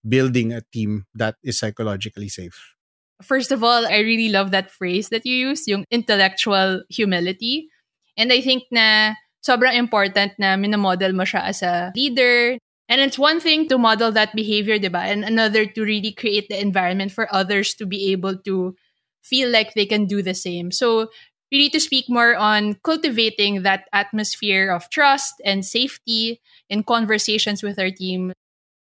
building 0.07 0.51
a 0.51 0.61
team 0.73 1.05
that 1.15 1.35
is 1.43 1.59
psychologically 1.59 2.29
safe? 2.29 2.75
First 3.23 3.51
of 3.51 3.63
all, 3.63 3.87
I 3.87 3.99
really 3.99 4.29
love 4.29 4.51
that 4.51 4.69
phrase 4.69 5.09
that 5.09 5.25
you 5.25 5.35
use, 5.35 5.67
yung 5.67 5.85
intellectual 5.89 6.83
humility. 6.89 7.69
And 8.17 8.31
I 8.31 8.41
think 8.41 8.63
na 8.71 9.13
sobrang 9.45 9.75
important 9.75 10.33
na 10.39 10.55
minamodel 10.55 11.13
mo 11.13 11.23
siya 11.23 11.43
as 11.43 11.61
a 11.61 11.91
leader. 11.95 12.57
And 12.87 13.01
it's 13.01 13.19
one 13.19 13.39
thing 13.39 13.67
to 13.67 13.77
model 13.77 14.11
that 14.13 14.31
behavior, 14.33 14.79
diba? 14.79 15.03
And 15.03 15.25
another 15.25 15.65
to 15.65 15.81
really 15.83 16.11
create 16.11 16.47
the 16.47 16.59
environment 16.59 17.11
for 17.11 17.27
others 17.35 17.75
to 17.75 17.85
be 17.85 18.11
able 18.11 18.37
to 18.47 18.75
feel 19.23 19.51
like 19.51 19.73
they 19.73 19.85
can 19.85 20.05
do 20.05 20.21
the 20.21 20.33
same. 20.33 20.71
So 20.71 21.11
need 21.51 21.71
to 21.71 21.79
speak 21.79 22.05
more 22.09 22.35
on 22.35 22.75
cultivating 22.83 23.63
that 23.63 23.87
atmosphere 23.93 24.71
of 24.71 24.89
trust 24.89 25.35
and 25.45 25.65
safety 25.65 26.41
in 26.69 26.83
conversations 26.83 27.63
with 27.63 27.79
our 27.79 27.91
team. 27.91 28.33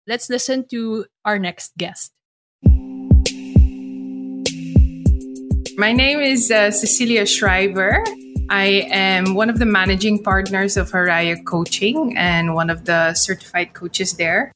Let's 0.07 0.29
listen 0.29 0.67
to 0.69 1.05
our 1.25 1.37
next 1.37 1.77
guest. 1.77 2.11
My 5.77 5.93
name 5.93 6.19
is 6.19 6.51
uh, 6.51 6.71
Cecilia 6.71 7.25
Schreiber. 7.25 8.03
I 8.49 8.87
am 8.89 9.35
one 9.35 9.49
of 9.49 9.59
the 9.59 9.65
managing 9.65 10.23
partners 10.23 10.75
of 10.75 10.89
Haraya 10.89 11.45
Coaching 11.45 12.17
and 12.17 12.55
one 12.55 12.71
of 12.71 12.85
the 12.85 13.13
certified 13.13 13.73
coaches 13.73 14.13
there. 14.13 14.51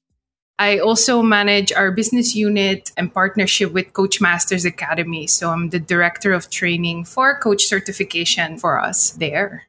I 0.58 0.80
also 0.80 1.22
manage 1.22 1.72
our 1.72 1.92
business 1.92 2.36
unit 2.36 2.92
and 2.98 3.14
partnership 3.14 3.72
with 3.72 3.94
Coach 3.94 4.20
Masters 4.20 4.66
Academy. 4.66 5.28
So 5.28 5.52
I'm 5.52 5.70
the 5.70 5.80
director 5.80 6.34
of 6.34 6.50
training 6.50 7.06
for 7.06 7.38
coach 7.40 7.66
certification 7.66 8.58
for 8.58 8.80
us 8.80 9.12
there. 9.12 9.64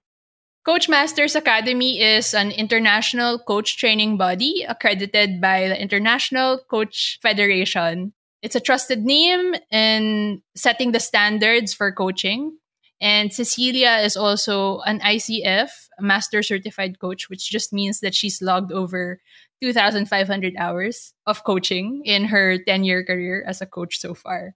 Coach 0.65 0.89
Masters 0.89 1.37
Academy 1.37 2.01
is 2.01 2.33
an 2.33 2.51
international 2.51 3.39
coach 3.39 3.77
training 3.77 4.17
body 4.17 4.65
accredited 4.67 5.39
by 5.39 5.69
the 5.69 5.81
International 5.81 6.59
Coach 6.71 7.19
Federation. 7.21 8.15
It's 8.41 8.57
a 8.57 8.61
trusted 8.61 9.05
name 9.05 9.55
in 9.71 10.43
setting 10.57 10.93
the 10.93 11.01
standards 11.01 11.75
for 11.75 11.93
coaching. 11.93 12.57
And 13.01 13.33
Cecilia 13.33 14.01
is 14.03 14.17
also 14.17 14.81
an 14.81 15.01
ICF, 15.01 15.69
Master 16.01 16.43
Certified 16.43 16.99
Coach, 16.99 17.29
which 17.29 17.51
just 17.51 17.73
means 17.73 18.01
that 18.01 18.15
she's 18.15 18.41
logged 18.41 18.73
over 18.73 19.21
2,500 19.63 20.55
hours 20.59 21.13
of 21.27 21.45
coaching 21.45 22.03
in 22.05 22.25
her 22.27 22.59
10 22.59 22.85
year 22.85 23.05
career 23.05 23.45
as 23.47 23.61
a 23.61 23.67
coach 23.67 23.99
so 23.99 24.15
far. 24.15 24.55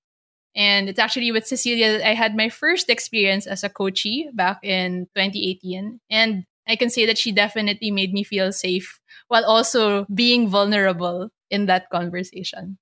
And 0.55 0.89
it's 0.89 0.99
actually 0.99 1.31
with 1.31 1.47
Cecilia 1.47 1.99
that 1.99 2.09
I 2.09 2.15
had 2.15 2.37
my 2.37 2.49
first 2.49 2.91
experience 2.91 3.47
as 3.47 3.63
a 3.63 3.69
coachee 3.69 4.29
back 4.35 4.59
in 4.63 5.07
2018. 5.15 6.01
And 6.11 6.45
I 6.67 6.77
can 6.77 6.91
say 6.91 7.07
that 7.07 7.19
she 7.19 7.33
definitely 7.33 7.91
made 7.91 8.13
me 8.13 8.25
feel 8.25 8.53
safe 8.53 9.01
while 9.29 9.45
also 9.45 10.05
being 10.13 10.49
vulnerable 10.49 11.31
in 11.51 11.67
that 11.67 11.91
conversation. 11.91 12.79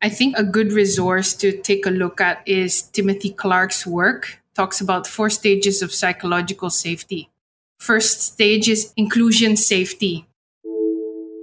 I 0.00 0.08
think 0.08 0.38
a 0.38 0.44
good 0.44 0.72
resource 0.72 1.34
to 1.36 1.52
take 1.52 1.84
a 1.84 1.90
look 1.90 2.20
at 2.20 2.46
is 2.46 2.82
Timothy 2.82 3.30
Clark's 3.30 3.86
work. 3.86 4.37
Talks 4.58 4.80
about 4.80 5.06
four 5.06 5.30
stages 5.30 5.82
of 5.82 5.94
psychological 5.94 6.68
safety. 6.68 7.30
First 7.78 8.22
stage 8.22 8.68
is 8.68 8.92
inclusion 8.96 9.56
safety. 9.56 10.26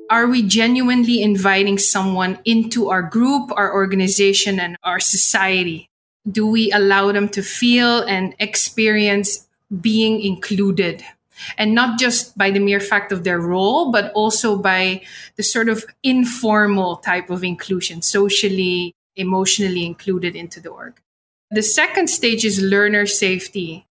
Are 0.09 0.27
we 0.27 0.41
genuinely 0.43 1.21
inviting 1.21 1.77
someone 1.77 2.39
into 2.43 2.89
our 2.89 3.01
group, 3.01 3.53
our 3.55 3.73
organization, 3.73 4.59
and 4.59 4.75
our 4.83 4.99
society? 4.99 5.89
Do 6.29 6.45
we 6.45 6.73
allow 6.73 7.13
them 7.13 7.29
to 7.29 7.41
feel 7.41 8.01
and 8.01 8.35
experience 8.37 9.47
being 9.79 10.19
included? 10.19 11.01
And 11.57 11.73
not 11.73 11.97
just 11.97 12.37
by 12.37 12.51
the 12.51 12.59
mere 12.59 12.81
fact 12.81 13.13
of 13.13 13.23
their 13.23 13.39
role, 13.39 13.93
but 13.93 14.11
also 14.11 14.57
by 14.57 15.03
the 15.37 15.43
sort 15.43 15.69
of 15.69 15.85
informal 16.03 16.97
type 16.97 17.29
of 17.29 17.45
inclusion, 17.45 18.01
socially, 18.01 18.93
emotionally 19.15 19.85
included 19.85 20.35
into 20.35 20.59
the 20.59 20.67
org. 20.67 20.99
The 21.55 21.63
second 21.63 22.09
stage 22.09 22.43
is 22.43 22.61
learner 22.61 23.05
safety. 23.05 23.87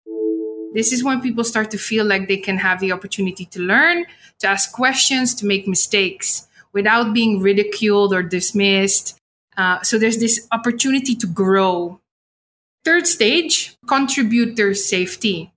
This 0.72 0.94
is 0.94 1.04
when 1.04 1.20
people 1.20 1.44
start 1.44 1.70
to 1.72 1.76
feel 1.76 2.06
like 2.06 2.26
they 2.26 2.38
can 2.38 2.56
have 2.56 2.80
the 2.80 2.90
opportunity 2.90 3.44
to 3.44 3.60
learn, 3.60 4.06
to 4.38 4.48
ask 4.48 4.72
questions, 4.72 5.34
to 5.34 5.44
make 5.44 5.68
mistakes 5.68 6.48
without 6.72 7.12
being 7.12 7.38
ridiculed 7.38 8.14
or 8.14 8.22
dismissed. 8.22 9.18
Uh, 9.58 9.82
so 9.82 9.98
there's 9.98 10.16
this 10.16 10.48
opportunity 10.52 11.14
to 11.14 11.26
grow. 11.26 12.00
Third 12.82 13.06
stage, 13.06 13.76
contributor 13.86 14.72
safety. 14.72 15.52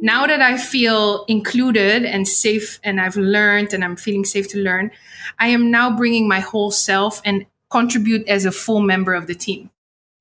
Now 0.00 0.26
that 0.26 0.40
I 0.40 0.56
feel 0.56 1.26
included 1.28 2.06
and 2.06 2.26
safe 2.26 2.80
and 2.82 2.98
I've 2.98 3.18
learned 3.18 3.74
and 3.74 3.84
I'm 3.84 3.96
feeling 3.96 4.24
safe 4.24 4.48
to 4.52 4.58
learn, 4.58 4.90
I 5.38 5.48
am 5.48 5.70
now 5.70 5.94
bringing 5.94 6.26
my 6.26 6.40
whole 6.40 6.70
self 6.70 7.20
and 7.26 7.44
contribute 7.68 8.26
as 8.26 8.46
a 8.46 8.52
full 8.52 8.80
member 8.80 9.12
of 9.12 9.26
the 9.26 9.34
team. 9.34 9.68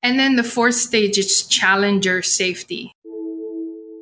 And 0.03 0.19
then 0.19 0.35
the 0.35 0.43
fourth 0.43 0.75
stage 0.75 1.17
is 1.17 1.47
challenger 1.47 2.21
safety. 2.21 2.91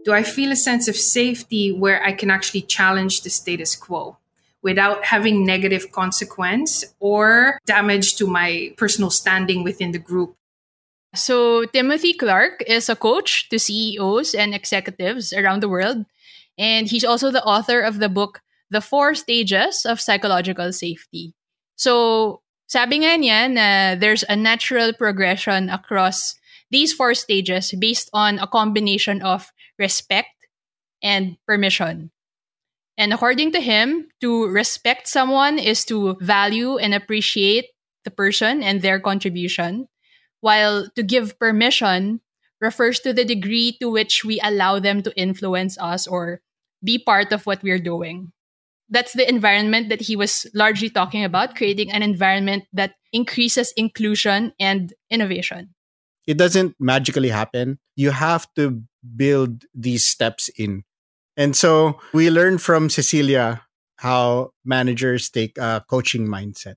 Do 0.03 0.13
I 0.13 0.23
feel 0.23 0.51
a 0.51 0.55
sense 0.55 0.87
of 0.87 0.95
safety 0.95 1.71
where 1.71 2.03
I 2.03 2.11
can 2.11 2.31
actually 2.31 2.63
challenge 2.63 3.21
the 3.21 3.29
status 3.29 3.75
quo 3.75 4.17
without 4.63 5.05
having 5.05 5.45
negative 5.45 5.91
consequence 5.91 6.83
or 6.99 7.59
damage 7.67 8.15
to 8.15 8.25
my 8.25 8.73
personal 8.77 9.11
standing 9.11 9.63
within 9.63 9.91
the 9.91 9.99
group? 9.99 10.35
So, 11.13 11.65
Timothy 11.65 12.13
Clark 12.13 12.63
is 12.65 12.89
a 12.89 12.95
coach 12.95 13.49
to 13.49 13.59
CEOs 13.59 14.33
and 14.33 14.55
executives 14.55 15.33
around 15.33 15.61
the 15.61 15.69
world. 15.69 16.05
And 16.57 16.87
he's 16.87 17.03
also 17.03 17.29
the 17.29 17.43
author 17.43 17.81
of 17.81 17.99
the 17.99 18.09
book, 18.09 18.41
The 18.71 18.81
Four 18.81 19.13
Stages 19.13 19.85
of 19.85 20.01
Psychological 20.01 20.71
Safety. 20.71 21.33
So, 21.75 22.41
sabi 22.71 23.03
nga 23.03 23.19
niya 23.19 23.51
na 23.51 23.99
there's 23.99 24.23
a 24.31 24.39
natural 24.39 24.95
progression 24.95 25.67
across 25.67 26.39
these 26.71 26.95
four 26.95 27.12
stages 27.12 27.75
based 27.75 28.07
on 28.15 28.39
a 28.39 28.47
combination 28.47 29.19
of 29.19 29.51
respect 29.75 30.47
and 31.03 31.36
permission. 31.43 32.15
And 32.95 33.12
according 33.12 33.51
to 33.51 33.60
him, 33.60 34.07
to 34.23 34.47
respect 34.47 35.12
someone 35.12 35.60
is 35.60 35.84
to 35.91 36.15
value 36.23 36.79
and 36.79 36.95
appreciate 36.95 37.75
the 38.07 38.12
person 38.12 38.63
and 38.63 38.79
their 38.79 39.03
contribution, 39.03 39.91
while 40.39 40.88
to 40.95 41.03
give 41.03 41.36
permission 41.39 42.23
refers 42.63 43.03
to 43.03 43.12
the 43.12 43.27
degree 43.27 43.75
to 43.84 43.91
which 43.91 44.23
we 44.23 44.39
allow 44.39 44.79
them 44.79 45.03
to 45.03 45.12
influence 45.19 45.75
us 45.75 46.07
or 46.07 46.39
be 46.79 46.95
part 46.95 47.36
of 47.36 47.43
what 47.43 47.63
we're 47.63 47.84
doing. 47.84 48.31
That's 48.91 49.13
the 49.13 49.27
environment 49.27 49.88
that 49.88 50.01
he 50.01 50.17
was 50.17 50.45
largely 50.54 50.89
talking 50.89 51.23
about, 51.23 51.56
creating 51.56 51.91
an 51.91 52.04
environment 52.04 52.65
that 52.73 52.95
increases 53.13 53.73
inclusion 53.77 54.51
and 54.60 54.93
innovation. 55.10 55.73
It 56.27 56.38
doesn't 56.38 56.75
magically 56.77 57.30
happen. 57.30 57.80
You 57.95 58.12
have 58.12 58.47
to 58.56 58.84
build 59.15 59.63
these 59.73 60.06
steps 60.06 60.49
in. 60.58 60.84
And 61.38 61.56
so 61.56 61.99
we 62.13 62.30
learned 62.30 62.62
from 62.62 62.89
Cecilia 62.89 63.63
how 63.95 64.51
managers 64.65 65.30
take 65.30 65.58
a 65.58 65.84
coaching 65.89 66.27
mindset. 66.27 66.75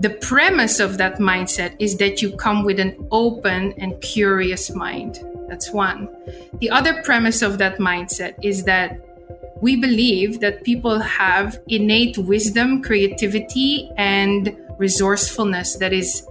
The 0.00 0.16
premise 0.20 0.80
of 0.80 0.98
that 0.98 1.18
mindset 1.18 1.76
is 1.78 1.98
that 1.98 2.22
you 2.22 2.34
come 2.36 2.64
with 2.64 2.80
an 2.80 2.96
open 3.12 3.74
and 3.78 4.00
curious 4.00 4.74
mind. 4.74 5.20
That's 5.52 5.70
one. 5.70 6.08
The 6.60 6.70
other 6.70 7.02
premise 7.02 7.42
of 7.42 7.58
that 7.58 7.76
mindset 7.76 8.36
is 8.42 8.64
that 8.64 8.98
we 9.60 9.76
believe 9.76 10.40
that 10.40 10.64
people 10.64 10.98
have 10.98 11.60
innate 11.68 12.16
wisdom, 12.16 12.82
creativity, 12.82 13.90
and 13.98 14.56
resourcefulness 14.78 15.76
that 15.76 15.92
is 15.92 16.26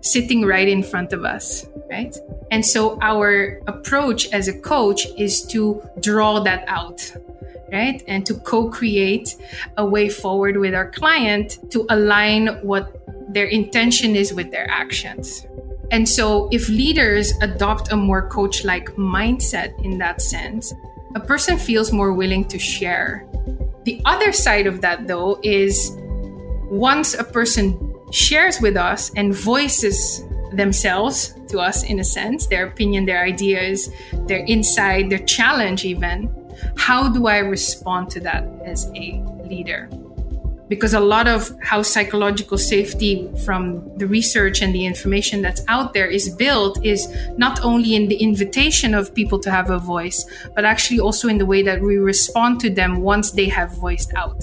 sitting 0.00 0.46
right 0.46 0.66
in 0.66 0.82
front 0.82 1.12
of 1.12 1.26
us, 1.26 1.66
right? 1.90 2.16
And 2.50 2.64
so 2.64 2.98
our 3.02 3.60
approach 3.66 4.32
as 4.32 4.48
a 4.48 4.58
coach 4.58 5.08
is 5.18 5.42
to 5.48 5.82
draw 6.00 6.40
that 6.40 6.64
out, 6.66 7.02
right? 7.70 8.02
And 8.08 8.24
to 8.24 8.32
co 8.32 8.70
create 8.70 9.36
a 9.76 9.84
way 9.84 10.08
forward 10.08 10.56
with 10.56 10.74
our 10.74 10.90
client 10.90 11.70
to 11.72 11.84
align 11.90 12.46
what 12.62 12.98
their 13.28 13.46
intention 13.46 14.16
is 14.16 14.32
with 14.32 14.50
their 14.50 14.66
actions. 14.70 15.46
And 15.90 16.08
so, 16.08 16.48
if 16.50 16.68
leaders 16.68 17.32
adopt 17.40 17.92
a 17.92 17.96
more 17.96 18.28
coach 18.28 18.64
like 18.64 18.88
mindset 18.96 19.78
in 19.84 19.98
that 19.98 20.20
sense, 20.20 20.72
a 21.14 21.20
person 21.20 21.58
feels 21.58 21.92
more 21.92 22.12
willing 22.12 22.44
to 22.46 22.58
share. 22.58 23.26
The 23.84 24.00
other 24.04 24.32
side 24.32 24.66
of 24.66 24.80
that, 24.80 25.06
though, 25.06 25.38
is 25.42 25.96
once 26.70 27.14
a 27.14 27.24
person 27.24 27.94
shares 28.10 28.60
with 28.60 28.76
us 28.76 29.12
and 29.14 29.34
voices 29.34 30.24
themselves 30.52 31.34
to 31.48 31.58
us 31.58 31.84
in 31.84 32.00
a 32.00 32.04
sense, 32.04 32.46
their 32.46 32.66
opinion, 32.66 33.04
their 33.04 33.22
ideas, 33.22 33.90
their 34.26 34.44
insight, 34.46 35.10
their 35.10 35.18
challenge, 35.18 35.84
even, 35.84 36.32
how 36.76 37.08
do 37.08 37.26
I 37.26 37.38
respond 37.38 38.10
to 38.10 38.20
that 38.20 38.44
as 38.64 38.86
a 38.94 39.22
leader? 39.44 39.88
Because 40.68 40.94
a 40.94 41.00
lot 41.00 41.28
of 41.28 41.50
how 41.62 41.82
psychological 41.82 42.56
safety 42.56 43.28
from 43.44 43.82
the 43.98 44.06
research 44.06 44.62
and 44.62 44.74
the 44.74 44.84
information 44.84 45.42
that's 45.42 45.62
out 45.68 45.92
there 45.92 46.06
is 46.06 46.34
built 46.36 46.82
is 46.84 47.08
not 47.36 47.62
only 47.62 47.94
in 47.94 48.08
the 48.08 48.16
invitation 48.16 48.94
of 48.94 49.14
people 49.14 49.38
to 49.38 49.50
have 49.50 49.70
a 49.70 49.78
voice 49.78 50.24
but 50.54 50.64
actually 50.64 50.98
also 50.98 51.28
in 51.28 51.38
the 51.38 51.46
way 51.46 51.62
that 51.62 51.80
we 51.80 51.96
respond 51.96 52.60
to 52.60 52.70
them 52.70 53.00
once 53.00 53.32
they 53.32 53.48
have 53.48 53.76
voiced 53.76 54.12
out 54.14 54.42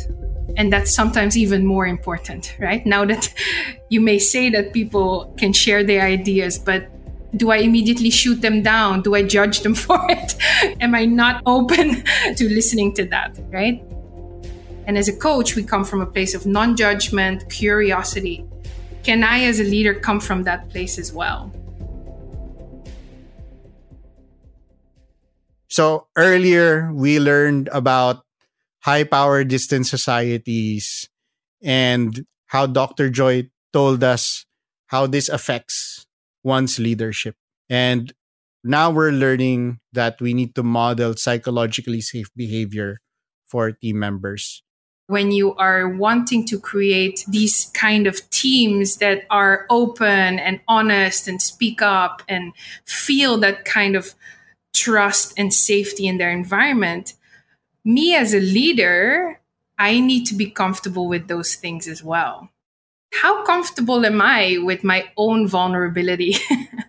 and 0.58 0.72
that's 0.72 0.94
sometimes 0.94 1.38
even 1.38 1.66
more 1.66 1.88
important 1.88 2.56
right 2.60 2.86
now 2.86 3.04
that 3.06 3.34
you 3.90 4.00
may 4.00 4.20
say 4.20 4.50
that 4.50 4.74
people 4.74 5.34
can 5.38 5.52
share 5.54 5.84
their 5.84 6.04
ideas 6.04 6.60
but 6.60 6.88
do 7.36 7.52
I 7.52 7.58
immediately 7.58 8.10
shoot 8.10 8.42
them 8.42 8.62
down? 8.62 9.02
Do 9.02 9.16
I 9.16 9.24
judge 9.24 9.62
them 9.62 9.74
for 9.86 10.00
it? 10.10 10.36
Am 10.82 10.94
I 10.94 11.06
not 11.06 11.42
open 11.46 12.04
to 12.36 12.50
listening 12.50 12.94
to 12.96 13.06
that? 13.06 13.38
Right? 13.50 13.84
And 14.88 14.98
as 14.98 15.08
a 15.08 15.16
coach, 15.16 15.56
we 15.56 15.64
come 15.64 15.84
from 15.84 16.02
a 16.02 16.06
place 16.06 16.34
of 16.34 16.46
non 16.46 16.76
judgment, 16.76 17.50
curiosity. 17.50 18.46
Can 19.04 19.24
I, 19.24 19.44
as 19.46 19.60
a 19.60 19.64
leader, 19.64 19.94
come 19.94 20.20
from 20.20 20.44
that 20.44 20.70
place 20.70 20.98
as 20.98 21.14
well? 21.14 21.52
So 25.68 26.08
earlier, 26.18 26.92
we 26.94 27.20
learned 27.20 27.70
about 27.72 28.26
high 28.82 29.04
power 29.04 29.44
distance 29.44 29.90
societies 29.90 31.08
and 31.64 32.26
how 32.48 32.66
Dr. 32.66 33.10
Joy 33.10 33.50
told 33.72 34.04
us 34.04 34.46
how 34.88 35.08
this 35.08 35.30
affects 35.30 36.06
one's 36.44 36.78
leadership. 36.78 37.36
And 37.70 38.12
now 38.64 38.92
we're 38.92 39.16
learning 39.16 39.80
that 39.94 40.20
we 40.20 40.34
need 40.34 40.54
to 40.56 40.64
model 40.64 41.16
psychologically 41.16 42.02
safe 42.02 42.28
behavior 42.36 43.00
for 43.48 43.72
team 43.72 44.00
members 44.00 44.64
when 45.12 45.30
you 45.30 45.54
are 45.56 45.90
wanting 45.90 46.46
to 46.48 46.58
create 46.58 47.26
these 47.28 47.70
kind 47.74 48.08
of 48.08 48.30
teams 48.30 48.96
that 48.98 49.24
are 49.30 49.66
open 49.70 50.40
and 50.40 50.62
honest 50.70 51.28
and 51.28 51.42
speak 51.42 51.82
up 51.82 52.24
and 52.30 52.54
feel 52.86 53.38
that 53.38 53.66
kind 53.66 53.98
of 53.98 54.16
trust 54.74 55.34
and 55.38 55.54
safety 55.54 56.08
in 56.08 56.18
their 56.18 56.32
environment, 56.32 57.14
me 57.84 58.16
as 58.16 58.34
a 58.34 58.40
leader, 58.40 59.38
I 59.78 60.00
need 60.00 60.24
to 60.28 60.34
be 60.34 60.50
comfortable 60.50 61.10
with 61.10 61.28
those 61.28 61.56
things 61.56 61.90
as 61.90 62.02
well. 62.02 62.50
How 63.12 63.44
comfortable 63.44 64.06
am 64.06 64.22
I 64.22 64.60
with 64.62 64.82
my 64.82 65.12
own 65.18 65.46
vulnerability 65.46 66.36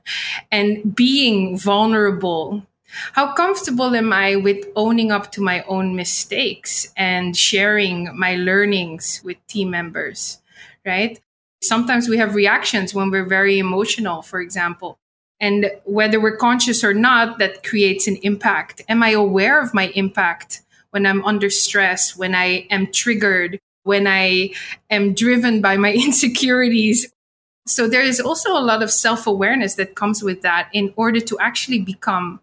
and 0.52 0.94
being 0.94 1.58
vulnerable 1.58 2.64
how 3.12 3.32
comfortable 3.32 3.94
am 3.94 4.12
I 4.12 4.36
with 4.36 4.66
owning 4.76 5.10
up 5.10 5.32
to 5.32 5.40
my 5.40 5.62
own 5.62 5.96
mistakes 5.96 6.92
and 6.96 7.36
sharing 7.36 8.16
my 8.18 8.36
learnings 8.36 9.20
with 9.24 9.36
team 9.46 9.70
members, 9.70 10.38
right? 10.84 11.20
Sometimes 11.62 12.08
we 12.08 12.18
have 12.18 12.34
reactions 12.34 12.94
when 12.94 13.10
we're 13.10 13.24
very 13.24 13.58
emotional, 13.58 14.22
for 14.22 14.40
example. 14.40 14.98
And 15.40 15.70
whether 15.84 16.20
we're 16.20 16.36
conscious 16.36 16.84
or 16.84 16.94
not, 16.94 17.38
that 17.38 17.64
creates 17.64 18.06
an 18.06 18.16
impact. 18.22 18.82
Am 18.88 19.02
I 19.02 19.10
aware 19.10 19.60
of 19.60 19.74
my 19.74 19.88
impact 19.94 20.62
when 20.90 21.06
I'm 21.06 21.24
under 21.24 21.50
stress, 21.50 22.16
when 22.16 22.34
I 22.34 22.66
am 22.70 22.92
triggered, 22.92 23.58
when 23.82 24.06
I 24.06 24.50
am 24.90 25.14
driven 25.14 25.60
by 25.60 25.76
my 25.76 25.92
insecurities? 26.06 27.12
So 27.66 27.88
there 27.88 28.02
is 28.02 28.20
also 28.20 28.56
a 28.56 28.60
lot 28.60 28.82
of 28.82 28.90
self 28.90 29.26
awareness 29.26 29.76
that 29.76 29.94
comes 29.94 30.22
with 30.22 30.42
that 30.42 30.68
in 30.72 30.92
order 30.96 31.20
to 31.20 31.38
actually 31.38 31.80
become 31.80 32.40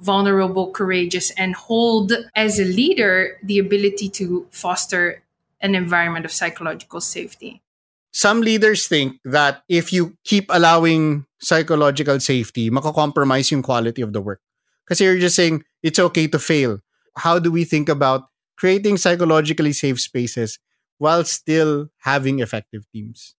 vulnerable, 0.00 0.70
courageous, 0.70 1.30
and 1.32 1.54
hold 1.54 2.12
as 2.34 2.58
a 2.58 2.64
leader 2.64 3.38
the 3.42 3.58
ability 3.58 4.08
to 4.08 4.46
foster 4.50 5.22
an 5.60 5.74
environment 5.74 6.24
of 6.24 6.32
psychological 6.32 7.00
safety. 7.00 7.62
Some 8.12 8.40
leaders 8.40 8.88
think 8.88 9.20
that 9.24 9.62
if 9.68 9.92
you 9.92 10.16
keep 10.24 10.46
allowing 10.50 11.26
psychological 11.38 12.18
safety, 12.18 12.70
makakompromise 12.70 13.50
yung 13.50 13.62
quality 13.62 14.02
of 14.02 14.12
the 14.12 14.20
work. 14.20 14.40
Because 14.84 15.00
you're 15.00 15.18
just 15.18 15.36
saying 15.36 15.62
it's 15.82 15.98
okay 15.98 16.26
to 16.26 16.38
fail. 16.38 16.80
How 17.16 17.38
do 17.38 17.52
we 17.52 17.64
think 17.64 17.88
about 17.88 18.26
creating 18.58 18.96
psychologically 18.96 19.72
safe 19.72 20.00
spaces 20.00 20.58
while 20.98 21.24
still 21.24 21.88
having 22.02 22.40
effective 22.40 22.84
teams? 22.92 23.36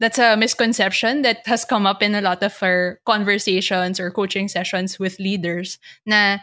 That's 0.00 0.18
a 0.18 0.36
misconception 0.36 1.22
that 1.22 1.46
has 1.46 1.64
come 1.64 1.86
up 1.86 2.02
in 2.02 2.14
a 2.14 2.20
lot 2.20 2.42
of 2.42 2.56
our 2.62 3.00
conversations 3.06 4.00
or 4.00 4.10
coaching 4.10 4.48
sessions 4.48 4.98
with 4.98 5.18
leaders 5.18 5.78
na 6.06 6.38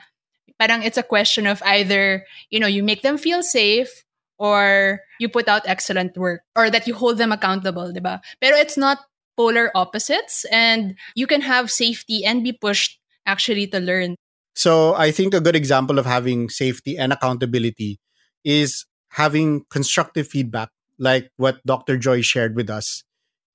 parang 0.60 0.84
it's 0.84 0.98
a 0.98 1.06
question 1.06 1.48
of 1.48 1.62
either 1.66 2.26
you 2.50 2.60
know 2.60 2.70
you 2.70 2.84
make 2.84 3.02
them 3.02 3.18
feel 3.18 3.44
safe 3.44 4.04
or 4.40 5.02
you 5.20 5.28
put 5.28 5.48
out 5.48 5.62
excellent 5.66 6.18
work 6.18 6.42
or 6.56 6.70
that 6.70 6.88
you 6.88 6.94
hold 6.94 7.18
them 7.18 7.32
accountable 7.32 7.92
diba 7.92 8.22
pero 8.40 8.56
it's 8.56 8.78
not 8.78 9.00
polar 9.36 9.72
opposites 9.76 10.46
and 10.52 10.96
you 11.16 11.26
can 11.26 11.42
have 11.42 11.72
safety 11.72 12.24
and 12.26 12.44
be 12.44 12.52
pushed 12.52 13.00
actually 13.26 13.66
to 13.68 13.80
learn. 13.80 14.16
So 14.56 14.94
i 14.96 15.12
think 15.12 15.34
a 15.34 15.42
good 15.44 15.56
example 15.56 16.00
of 16.00 16.06
having 16.06 16.50
safety 16.50 16.98
and 16.98 17.12
accountability 17.12 18.00
is 18.44 18.86
having 19.16 19.66
constructive 19.70 20.28
feedback 20.28 20.70
like 20.98 21.30
what 21.38 21.64
dr 21.66 21.98
joy 21.98 22.22
shared 22.22 22.56
with 22.56 22.70
us 22.70 23.04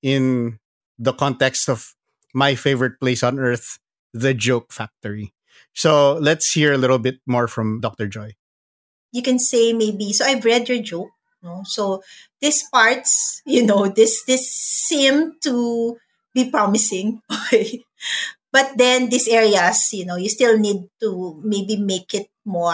in 0.07 0.63
the 1.03 1.11
context 1.11 1.67
of 1.67 1.99
my 2.31 2.55
favorite 2.55 3.03
place 3.03 3.27
on 3.27 3.43
earth, 3.43 3.83
the 4.15 4.31
joke 4.31 4.71
factory. 4.71 5.35
So 5.75 6.15
let's 6.23 6.55
hear 6.55 6.73
a 6.73 6.79
little 6.79 7.03
bit 7.03 7.19
more 7.27 7.51
from 7.51 7.83
Dr. 7.83 8.07
Joy. 8.07 8.39
You 9.11 9.23
can 9.27 9.43
say 9.43 9.75
maybe, 9.75 10.13
so 10.15 10.25
I've 10.25 10.45
read 10.45 10.71
your 10.71 10.79
joke. 10.79 11.11
No? 11.43 11.67
So 11.67 12.07
these 12.41 12.63
parts, 12.71 13.43
you 13.47 13.67
know, 13.67 13.91
this 13.91 14.23
this 14.31 14.47
seem 14.47 15.43
to 15.43 15.99
be 16.33 16.55
promising. 16.55 17.21
but 18.55 18.79
then 18.79 19.11
these 19.11 19.27
areas, 19.27 19.91
you 19.93 20.07
know, 20.07 20.17
you 20.17 20.31
still 20.31 20.57
need 20.57 20.87
to 21.03 21.43
maybe 21.43 21.77
make 21.77 22.15
it 22.15 22.31
more, 22.47 22.73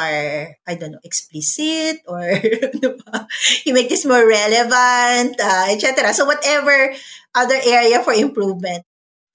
I 0.68 0.74
don't 0.78 0.92
know, 0.92 1.04
explicit 1.04 2.00
or 2.06 2.22
you 3.64 3.74
make 3.74 3.88
this 3.88 4.04
more 4.04 4.26
relevant, 4.26 5.40
uh, 5.40 5.66
etc. 5.70 6.12
So 6.14 6.26
whatever 6.26 6.94
other 7.34 7.58
area 7.66 8.02
for 8.02 8.12
improvement, 8.12 8.84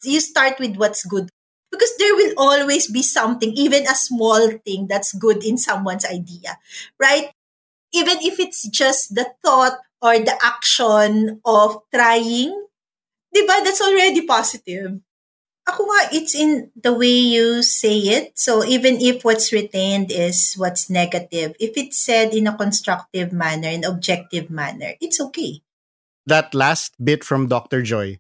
you 0.04 0.20
start 0.22 0.60
with 0.60 0.78
what's 0.78 1.06
good. 1.06 1.30
because 1.72 1.92
there 2.00 2.16
will 2.16 2.34
always 2.40 2.88
be 2.88 3.04
something, 3.04 3.52
even 3.54 3.84
a 3.86 3.96
small 3.96 4.40
thing 4.64 4.88
that's 4.88 5.12
good 5.14 5.44
in 5.44 5.58
someone's 5.60 6.06
idea, 6.08 6.58
right? 6.98 7.30
Even 7.94 8.18
if 8.24 8.40
it's 8.40 8.68
just 8.70 9.16
the 9.16 9.28
thought 9.44 9.80
or 10.02 10.20
the 10.20 10.36
action 10.44 11.42
of 11.46 11.84
trying, 11.94 12.56
diba, 13.36 13.64
that's 13.64 13.82
already 13.82 14.22
positive. 14.26 15.02
Ako 15.68 15.84
nga, 15.84 16.16
it's 16.16 16.32
in 16.32 16.72
the 16.80 16.96
way 16.96 17.12
you 17.12 17.60
say 17.62 18.00
it. 18.16 18.40
So 18.40 18.64
even 18.64 19.04
if 19.04 19.28
what's 19.28 19.52
retained 19.52 20.16
is 20.16 20.56
what's 20.56 20.90
negative, 20.90 21.60
if 21.60 21.76
it's 21.76 22.00
said 22.00 22.34
in 22.34 22.48
a 22.48 22.56
constructive 22.56 23.36
manner, 23.36 23.68
an 23.68 23.84
objective 23.84 24.50
manner, 24.50 24.96
it's 25.04 25.20
okay. 25.20 25.60
That 26.26 26.56
last 26.56 26.96
bit 27.04 27.24
from 27.24 27.48
Dr. 27.52 27.84
Joy 27.84 28.20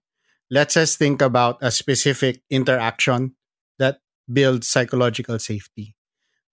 lets 0.52 0.76
us 0.76 0.96
think 0.96 1.22
about 1.22 1.60
a 1.62 1.72
specific 1.72 2.44
interaction 2.50 3.36
that 3.80 4.00
builds 4.32 4.68
psychological 4.68 5.40
safety. 5.40 5.96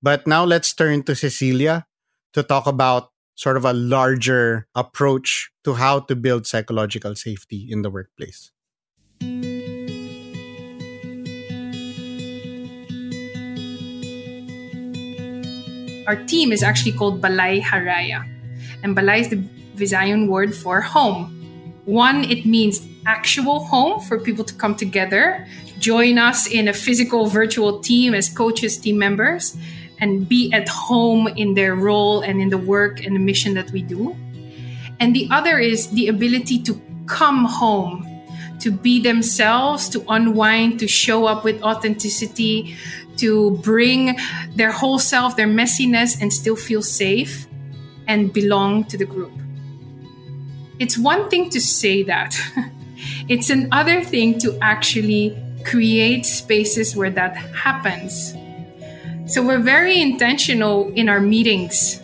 But 0.02 0.26
now 0.26 0.44
let's 0.44 0.74
turn 0.74 1.02
to 1.04 1.14
Cecilia 1.14 1.86
to 2.34 2.42
talk 2.42 2.66
about 2.66 3.10
sort 3.34 3.56
of 3.56 3.64
a 3.64 3.72
larger 3.72 4.68
approach 4.74 5.50
to 5.64 5.74
how 5.74 5.98
to 6.06 6.14
build 6.14 6.46
psychological 6.46 7.14
safety 7.16 7.66
in 7.70 7.82
the 7.82 7.90
workplace. 7.90 8.53
Our 16.06 16.16
team 16.24 16.52
is 16.52 16.62
actually 16.62 16.92
called 16.92 17.20
Balay 17.20 17.62
Haraya. 17.62 18.28
And 18.82 18.96
Balay 18.96 19.20
is 19.20 19.28
the 19.28 19.36
Visayan 19.76 20.28
word 20.28 20.54
for 20.54 20.80
home. 20.80 21.30
One, 21.84 22.24
it 22.24 22.46
means 22.46 22.86
actual 23.06 23.64
home 23.64 24.00
for 24.00 24.18
people 24.18 24.44
to 24.44 24.54
come 24.54 24.74
together, 24.74 25.46
join 25.78 26.18
us 26.18 26.46
in 26.46 26.68
a 26.68 26.72
physical 26.72 27.26
virtual 27.26 27.80
team 27.80 28.14
as 28.14 28.28
coaches, 28.28 28.78
team 28.78 28.98
members, 28.98 29.56
and 30.00 30.28
be 30.28 30.52
at 30.52 30.68
home 30.68 31.28
in 31.28 31.54
their 31.54 31.74
role 31.74 32.20
and 32.20 32.40
in 32.40 32.48
the 32.48 32.58
work 32.58 33.04
and 33.04 33.14
the 33.14 33.20
mission 33.20 33.54
that 33.54 33.70
we 33.70 33.82
do. 33.82 34.16
And 35.00 35.14
the 35.14 35.28
other 35.30 35.58
is 35.58 35.90
the 35.90 36.08
ability 36.08 36.62
to 36.62 36.80
come 37.06 37.44
home, 37.44 38.06
to 38.60 38.70
be 38.70 39.00
themselves, 39.00 39.88
to 39.90 40.04
unwind, 40.08 40.78
to 40.80 40.88
show 40.88 41.26
up 41.26 41.44
with 41.44 41.62
authenticity, 41.62 42.76
to 43.18 43.52
bring 43.58 44.18
their 44.54 44.72
whole 44.72 44.98
self, 44.98 45.36
their 45.36 45.46
messiness, 45.46 46.20
and 46.20 46.32
still 46.32 46.56
feel 46.56 46.82
safe 46.82 47.46
and 48.06 48.32
belong 48.32 48.84
to 48.84 48.98
the 48.98 49.04
group. 49.04 49.32
It's 50.78 50.98
one 50.98 51.30
thing 51.30 51.50
to 51.50 51.60
say 51.60 52.02
that, 52.04 52.36
it's 53.28 53.50
another 53.50 54.02
thing 54.02 54.38
to 54.40 54.58
actually 54.60 55.36
create 55.64 56.26
spaces 56.26 56.94
where 56.96 57.10
that 57.10 57.36
happens. 57.36 58.34
So 59.26 59.42
we're 59.42 59.62
very 59.62 60.00
intentional 60.00 60.92
in 60.92 61.08
our 61.08 61.20
meetings. 61.20 62.00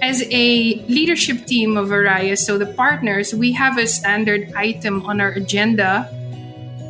As 0.00 0.22
a 0.30 0.74
leadership 0.86 1.46
team 1.46 1.76
of 1.76 1.88
Haraya, 1.88 2.38
so 2.38 2.58
the 2.58 2.66
partners, 2.66 3.34
we 3.34 3.52
have 3.52 3.78
a 3.78 3.86
standard 3.86 4.52
item 4.54 5.04
on 5.06 5.20
our 5.20 5.30
agenda 5.30 6.08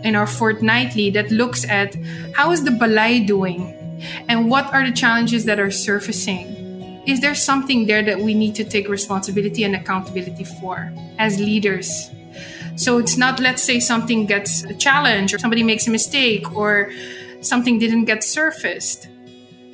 in 0.05 0.14
our 0.14 0.27
fortnightly 0.27 1.11
that 1.11 1.31
looks 1.31 1.64
at 1.64 1.97
how 2.35 2.53
is 2.53 2.62
the 2.62 2.71
balay 2.71 3.27
doing 3.27 3.75
and 4.29 4.51
what 4.51 4.73
are 4.73 4.87
the 4.87 4.95
challenges 4.95 5.47
that 5.47 5.59
are 5.59 5.71
surfacing. 5.71 7.03
Is 7.07 7.21
there 7.21 7.35
something 7.35 7.87
there 7.87 8.03
that 8.03 8.21
we 8.21 8.35
need 8.35 8.55
to 8.57 8.64
take 8.64 8.88
responsibility 8.88 9.64
and 9.64 9.75
accountability 9.75 10.45
for 10.61 10.93
as 11.19 11.38
leaders? 11.40 12.11
So 12.77 12.99
it's 12.99 13.17
not 13.17 13.40
let's 13.40 13.62
say 13.62 13.81
something 13.81 14.27
gets 14.27 14.64
a 14.64 14.75
challenge 14.75 15.33
or 15.33 15.38
somebody 15.38 15.62
makes 15.62 15.87
a 15.87 15.90
mistake 15.90 16.55
or 16.55 16.90
something 17.40 17.79
didn't 17.79 18.05
get 18.05 18.25
surfaced. 18.25 19.09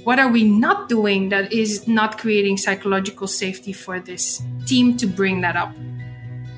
What 0.05 0.19
are 0.19 0.29
we 0.29 0.45
not 0.45 0.89
doing 0.89 1.29
that 1.29 1.53
is 1.53 1.87
not 1.87 2.19
creating 2.19 2.57
psychological 2.57 3.27
safety 3.27 3.73
for 3.73 4.01
this 4.01 4.43
team 4.67 4.97
to 4.97 5.07
bring 5.07 5.41
that 5.43 5.57
up 5.57 5.75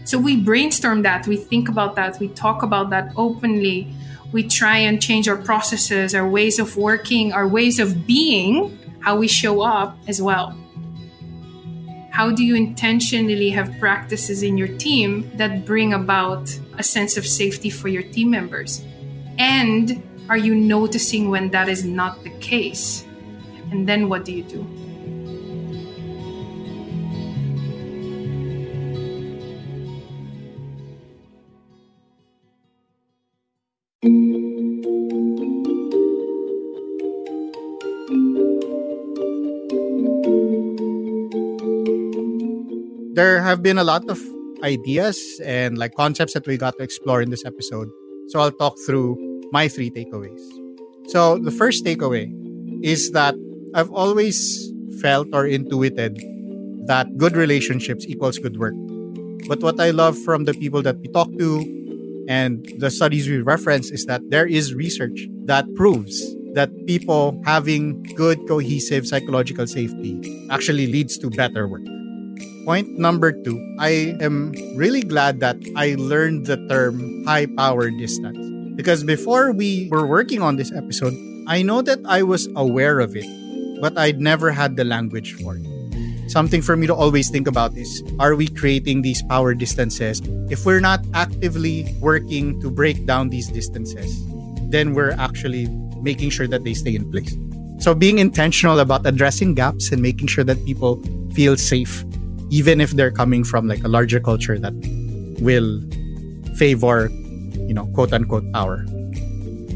so 0.04 0.18
we 0.18 0.36
brainstorm 0.36 1.02
that, 1.02 1.26
we 1.26 1.36
think 1.36 1.68
about 1.68 1.96
that, 1.96 2.18
we 2.18 2.28
talk 2.28 2.62
about 2.62 2.90
that 2.90 3.12
openly. 3.16 3.94
We 4.32 4.42
try 4.48 4.78
and 4.78 5.00
change 5.00 5.28
our 5.28 5.36
processes, 5.36 6.14
our 6.14 6.26
ways 6.26 6.58
of 6.58 6.76
working, 6.76 7.32
our 7.32 7.46
ways 7.46 7.78
of 7.78 8.06
being, 8.06 8.78
how 9.00 9.16
we 9.16 9.28
show 9.28 9.60
up 9.60 9.96
as 10.08 10.22
well. 10.22 10.56
How 12.10 12.30
do 12.30 12.44
you 12.44 12.54
intentionally 12.54 13.50
have 13.50 13.78
practices 13.78 14.42
in 14.42 14.58
your 14.58 14.68
team 14.78 15.30
that 15.36 15.64
bring 15.64 15.92
about 15.92 16.58
a 16.78 16.82
sense 16.82 17.16
of 17.16 17.26
safety 17.26 17.70
for 17.70 17.88
your 17.88 18.02
team 18.02 18.30
members? 18.30 18.84
And 19.38 20.02
are 20.28 20.36
you 20.36 20.54
noticing 20.54 21.30
when 21.30 21.50
that 21.50 21.68
is 21.68 21.84
not 21.84 22.22
the 22.22 22.30
case? 22.38 23.04
And 23.70 23.88
then 23.88 24.08
what 24.08 24.24
do 24.24 24.32
you 24.32 24.42
do? 24.42 24.81
There 43.22 43.40
have 43.40 43.62
been 43.62 43.78
a 43.78 43.85
lot 43.85 44.02
of 44.11 44.18
ideas 44.64 45.40
and 45.44 45.78
like 45.78 45.94
concepts 45.94 46.35
that 46.35 46.44
we 46.44 46.56
got 46.56 46.76
to 46.76 46.82
explore 46.82 47.22
in 47.22 47.30
this 47.30 47.44
episode. 47.44 47.88
So 48.30 48.40
I'll 48.40 48.50
talk 48.50 48.74
through 48.85 49.14
my 49.52 49.68
three 49.68 49.90
takeaways. 49.92 50.42
So 51.06 51.38
the 51.38 51.52
first 51.52 51.85
takeaway 51.85 52.26
is 52.82 53.12
that 53.12 53.37
I've 53.76 53.92
always 53.92 54.37
felt 55.00 55.28
or 55.32 55.46
intuited 55.46 56.18
that 56.90 57.16
good 57.16 57.37
relationships 57.37 58.04
equals 58.08 58.38
good 58.38 58.58
work. 58.58 58.74
But 59.46 59.62
what 59.62 59.78
I 59.78 59.90
love 59.90 60.18
from 60.18 60.44
the 60.44 60.54
people 60.54 60.82
that 60.82 60.98
we 60.98 61.06
talk 61.06 61.30
to 61.38 62.26
and 62.28 62.66
the 62.78 62.90
studies 62.90 63.28
we 63.28 63.38
reference 63.38 63.92
is 63.92 64.04
that 64.06 64.22
there 64.30 64.46
is 64.46 64.74
research 64.74 65.28
that 65.44 65.72
proves 65.76 66.18
that 66.54 66.70
people 66.88 67.40
having 67.44 68.02
good 68.16 68.38
cohesive 68.48 69.06
psychological 69.06 69.68
safety 69.68 70.18
actually 70.50 70.88
leads 70.88 71.16
to 71.18 71.30
better 71.30 71.68
work. 71.68 71.87
Point 72.64 72.94
number 72.94 73.33
two, 73.33 73.59
I 73.79 74.14
am 74.22 74.55
really 74.79 75.03
glad 75.03 75.40
that 75.40 75.59
I 75.75 75.96
learned 75.98 76.46
the 76.46 76.57
term 76.70 77.25
high 77.27 77.46
power 77.46 77.90
distance. 77.90 78.38
Because 78.77 79.03
before 79.03 79.51
we 79.51 79.88
were 79.90 80.07
working 80.07 80.42
on 80.42 80.55
this 80.55 80.70
episode, 80.70 81.14
I 81.48 81.62
know 81.62 81.83
that 81.83 81.98
I 82.07 82.22
was 82.22 82.48
aware 82.55 83.01
of 83.01 83.16
it, 83.16 83.27
but 83.81 83.98
I'd 83.98 84.20
never 84.20 84.53
had 84.53 84.77
the 84.77 84.85
language 84.85 85.35
for 85.42 85.59
it. 85.59 85.66
Something 86.31 86.62
for 86.62 86.77
me 86.77 86.87
to 86.87 86.94
always 86.94 87.31
think 87.31 87.48
about 87.51 87.77
is 87.77 88.03
are 88.20 88.37
we 88.37 88.46
creating 88.46 89.03
these 89.03 89.22
power 89.27 89.55
distances? 89.55 90.22
If 90.46 90.64
we're 90.64 90.81
not 90.81 91.03
actively 91.14 91.90
working 91.98 92.61
to 92.62 92.70
break 92.70 93.07
down 93.07 93.31
these 93.31 93.48
distances, 93.48 94.07
then 94.70 94.94
we're 94.94 95.18
actually 95.18 95.66
making 96.01 96.31
sure 96.31 96.46
that 96.46 96.62
they 96.62 96.75
stay 96.75 96.94
in 96.94 97.11
place. 97.11 97.35
So 97.83 97.92
being 97.92 98.20
intentional 98.20 98.79
about 98.79 99.05
addressing 99.05 99.55
gaps 99.55 99.90
and 99.90 100.01
making 100.01 100.29
sure 100.29 100.44
that 100.44 100.64
people 100.64 101.03
feel 101.35 101.57
safe 101.57 102.07
even 102.52 102.82
if 102.82 102.90
they're 102.92 103.10
coming 103.10 103.42
from 103.42 103.66
like 103.66 103.82
a 103.82 103.88
larger 103.88 104.20
culture 104.20 104.58
that 104.58 104.76
will 105.40 105.80
favor, 106.60 107.08
you 107.64 107.72
know, 107.72 107.86
quote 107.96 108.12
unquote 108.12 108.44
power. 108.52 108.84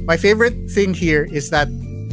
My 0.05 0.19
favorite 0.19 0.71
thing 0.71 0.93
here 0.93 1.25
is 1.25 1.49
that 1.49 1.69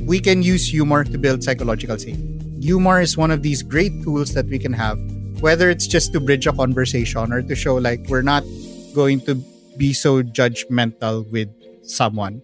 we 0.08 0.22
can 0.22 0.42
use 0.42 0.66
humor 0.66 1.04
to 1.04 1.18
build 1.18 1.44
psychological 1.44 2.00
safety. 2.00 2.40
Humor 2.62 3.02
is 3.02 3.18
one 3.18 3.30
of 3.30 3.44
these 3.44 3.62
great 3.62 3.92
tools 4.04 4.34
that 4.36 4.46
we 4.48 4.58
can 4.58 4.72
have, 4.72 4.98
whether 5.42 5.70
it's 5.70 5.86
just 5.86 6.14
to 6.14 6.22
bridge 6.22 6.48
a 6.48 6.54
conversation 6.54 7.34
or 7.34 7.42
to 7.42 7.56
show 7.56 7.76
like 7.76 8.00
we're 8.08 8.24
not 8.24 8.44
going 8.96 9.20
to 9.28 9.36
be 9.76 9.92
so 9.92 10.24
judgmental 10.24 11.30
with 11.30 11.50
someone. 11.84 12.42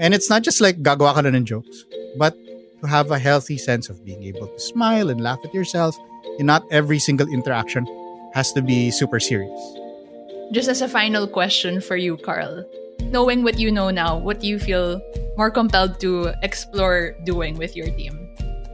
And 0.00 0.12
it's 0.12 0.28
not 0.28 0.42
just 0.42 0.60
like 0.60 0.82
gagawa 0.82 1.14
ka 1.14 1.20
na 1.20 1.30
ng 1.30 1.44
jokes, 1.46 1.84
but 2.18 2.34
to 2.82 2.88
have 2.88 3.12
a 3.12 3.18
healthy 3.18 3.58
sense 3.58 3.88
of 3.88 4.04
being 4.04 4.24
able 4.24 4.48
to 4.48 4.58
smile 4.58 5.08
and 5.08 5.20
laugh 5.20 5.38
at 5.44 5.54
yourself 5.54 5.94
not 6.38 6.64
every 6.70 6.98
single 6.98 7.28
interaction 7.28 7.86
has 8.32 8.52
to 8.52 8.62
be 8.62 8.90
super 8.90 9.20
serious. 9.20 9.60
Just 10.52 10.68
as 10.68 10.82
a 10.82 10.88
final 10.88 11.26
question 11.26 11.80
for 11.80 11.96
you, 11.96 12.16
Carl, 12.16 12.64
knowing 13.10 13.42
what 13.42 13.58
you 13.58 13.70
know 13.70 13.90
now, 13.90 14.18
what 14.18 14.40
do 14.40 14.46
you 14.46 14.58
feel 14.58 15.00
more 15.36 15.50
compelled 15.50 16.00
to 16.00 16.32
explore 16.42 17.14
doing 17.24 17.56
with 17.56 17.76
your 17.76 17.86
team? 17.94 18.28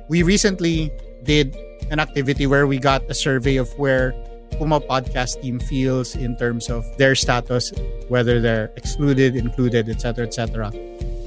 We 0.09 0.23
recently 0.23 0.91
did 1.23 1.57
an 1.91 2.01
activity 2.01 2.47
where 2.47 2.67
we 2.67 2.79
got 2.79 3.03
a 3.11 3.15
survey 3.15 3.57
of 3.57 3.69
where 3.79 4.15
Puma 4.59 4.81
podcast 4.81 5.43
team 5.43 5.59
feels 5.59 6.15
in 6.15 6.37
terms 6.37 6.71
of 6.71 6.85
their 6.97 7.15
status, 7.15 7.73
whether 8.09 8.41
they're 8.41 8.73
excluded, 8.77 9.37
included, 9.37 9.89
etc., 9.89 10.27
etc. 10.27 10.73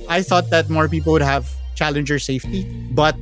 I 0.07 0.23
thought 0.23 0.49
that 0.49 0.69
more 0.69 0.87
people 0.87 1.13
would 1.13 1.21
have 1.21 1.53
challenger 1.75 2.17
safety, 2.17 2.65
but 2.91 3.15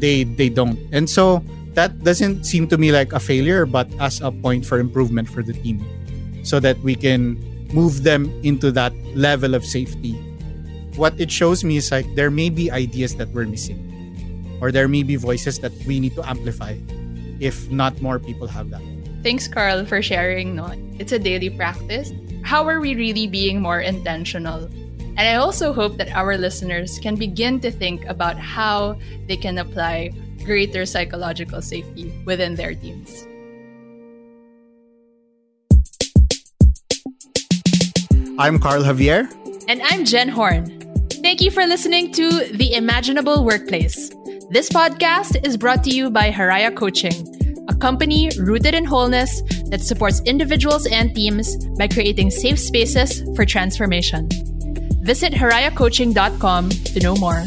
they 0.00 0.24
they 0.24 0.48
don't. 0.48 0.78
And 0.92 1.10
so 1.10 1.44
that 1.76 2.02
doesn't 2.02 2.44
seem 2.44 2.66
to 2.72 2.76
me 2.76 2.90
like 2.90 3.12
a 3.12 3.20
failure, 3.20 3.66
but 3.66 3.86
as 4.00 4.20
a 4.20 4.32
point 4.32 4.64
for 4.64 4.80
improvement 4.80 5.28
for 5.28 5.44
the 5.44 5.52
team 5.52 5.84
so 6.42 6.58
that 6.58 6.80
we 6.80 6.96
can 6.96 7.36
move 7.70 8.02
them 8.02 8.32
into 8.42 8.72
that 8.72 8.94
level 9.14 9.54
of 9.54 9.64
safety 9.64 10.16
what 10.96 11.12
it 11.20 11.30
shows 11.30 11.62
me 11.62 11.76
is 11.76 11.92
like 11.92 12.08
there 12.14 12.30
may 12.30 12.48
be 12.48 12.70
ideas 12.70 13.16
that 13.16 13.28
we're 13.30 13.46
missing, 13.46 13.78
or 14.60 14.72
there 14.72 14.88
may 14.88 15.02
be 15.02 15.16
voices 15.16 15.58
that 15.60 15.72
we 15.86 16.00
need 16.00 16.14
to 16.16 16.28
amplify 16.28 16.74
if 17.38 17.70
not 17.70 18.00
more 18.00 18.18
people 18.18 18.48
have 18.48 18.70
that. 18.70 18.80
Thanks, 19.22 19.46
Carl, 19.46 19.84
for 19.84 20.00
sharing. 20.00 20.56
No, 20.56 20.72
it's 20.98 21.12
a 21.12 21.18
daily 21.18 21.50
practice. 21.50 22.12
How 22.42 22.66
are 22.66 22.80
we 22.80 22.94
really 22.94 23.26
being 23.26 23.60
more 23.60 23.80
intentional? 23.80 24.64
And 25.16 25.20
I 25.20 25.34
also 25.34 25.72
hope 25.72 25.96
that 25.98 26.08
our 26.12 26.36
listeners 26.38 26.98
can 26.98 27.16
begin 27.16 27.60
to 27.60 27.70
think 27.70 28.04
about 28.06 28.38
how 28.38 28.98
they 29.28 29.36
can 29.36 29.58
apply 29.58 30.12
greater 30.46 30.86
psychological 30.86 31.60
safety 31.60 32.12
within 32.24 32.54
their 32.54 32.74
teams. 32.74 33.26
I'm 38.38 38.58
Carl 38.58 38.82
Javier. 38.84 39.26
And 39.68 39.82
I'm 39.82 40.04
Jen 40.04 40.30
Horneja. 40.30 40.84
Thank 41.22 41.40
you 41.40 41.50
for 41.50 41.66
listening 41.66 42.12
to 42.12 42.46
The 42.52 42.74
Imaginable 42.74 43.44
Workplace. 43.44 44.10
This 44.50 44.68
podcast 44.68 45.44
is 45.44 45.56
brought 45.56 45.82
to 45.84 45.90
you 45.90 46.08
by 46.08 46.30
Haraya 46.30 46.72
Coaching, 46.74 47.66
a 47.68 47.74
company 47.74 48.30
rooted 48.38 48.74
in 48.74 48.84
wholeness 48.84 49.42
that 49.70 49.80
supports 49.80 50.20
individuals 50.24 50.86
and 50.86 51.12
teams 51.14 51.56
by 51.76 51.88
creating 51.88 52.30
safe 52.30 52.60
spaces 52.60 53.22
for 53.34 53.44
transformation. 53.44 54.28
Visit 55.02 55.32
harayacoaching.com 55.32 56.70
to 56.70 57.00
know 57.00 57.16
more. 57.16 57.42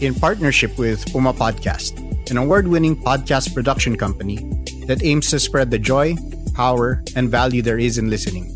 In 0.00 0.14
partnership 0.14 0.76
with 0.78 1.06
Puma 1.12 1.32
Podcast, 1.32 2.01
an 2.32 2.38
award 2.38 2.66
winning 2.66 2.96
podcast 2.96 3.52
production 3.52 3.94
company 3.94 4.38
that 4.86 5.04
aims 5.04 5.28
to 5.28 5.38
spread 5.38 5.70
the 5.70 5.78
joy, 5.78 6.16
power, 6.54 7.04
and 7.14 7.28
value 7.28 7.60
there 7.60 7.78
is 7.78 7.98
in 7.98 8.08
listening. 8.08 8.48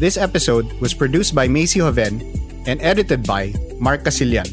This 0.00 0.16
episode 0.16 0.66
was 0.80 0.92
produced 0.92 1.32
by 1.32 1.46
Macy 1.46 1.78
Hoven 1.78 2.20
and 2.66 2.82
edited 2.82 3.24
by 3.24 3.54
Mark 3.78 4.02
Casilian. 4.02 4.48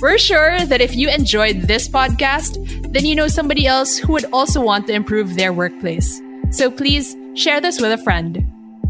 We're 0.00 0.16
sure 0.16 0.64
that 0.64 0.80
if 0.80 0.96
you 0.96 1.10
enjoyed 1.10 1.68
this 1.68 1.86
podcast, 1.86 2.56
then 2.94 3.04
you 3.04 3.14
know 3.14 3.28
somebody 3.28 3.66
else 3.66 3.98
who 3.98 4.14
would 4.14 4.24
also 4.32 4.62
want 4.62 4.86
to 4.86 4.94
improve 4.94 5.36
their 5.36 5.52
workplace. 5.52 6.22
So 6.50 6.70
please 6.70 7.14
share 7.34 7.60
this 7.60 7.78
with 7.78 7.92
a 7.92 8.02
friend. 8.02 8.40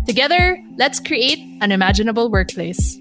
Together, 0.06 0.62
let's 0.76 1.00
create 1.00 1.40
an 1.60 1.72
imaginable 1.72 2.30
workplace. 2.30 3.00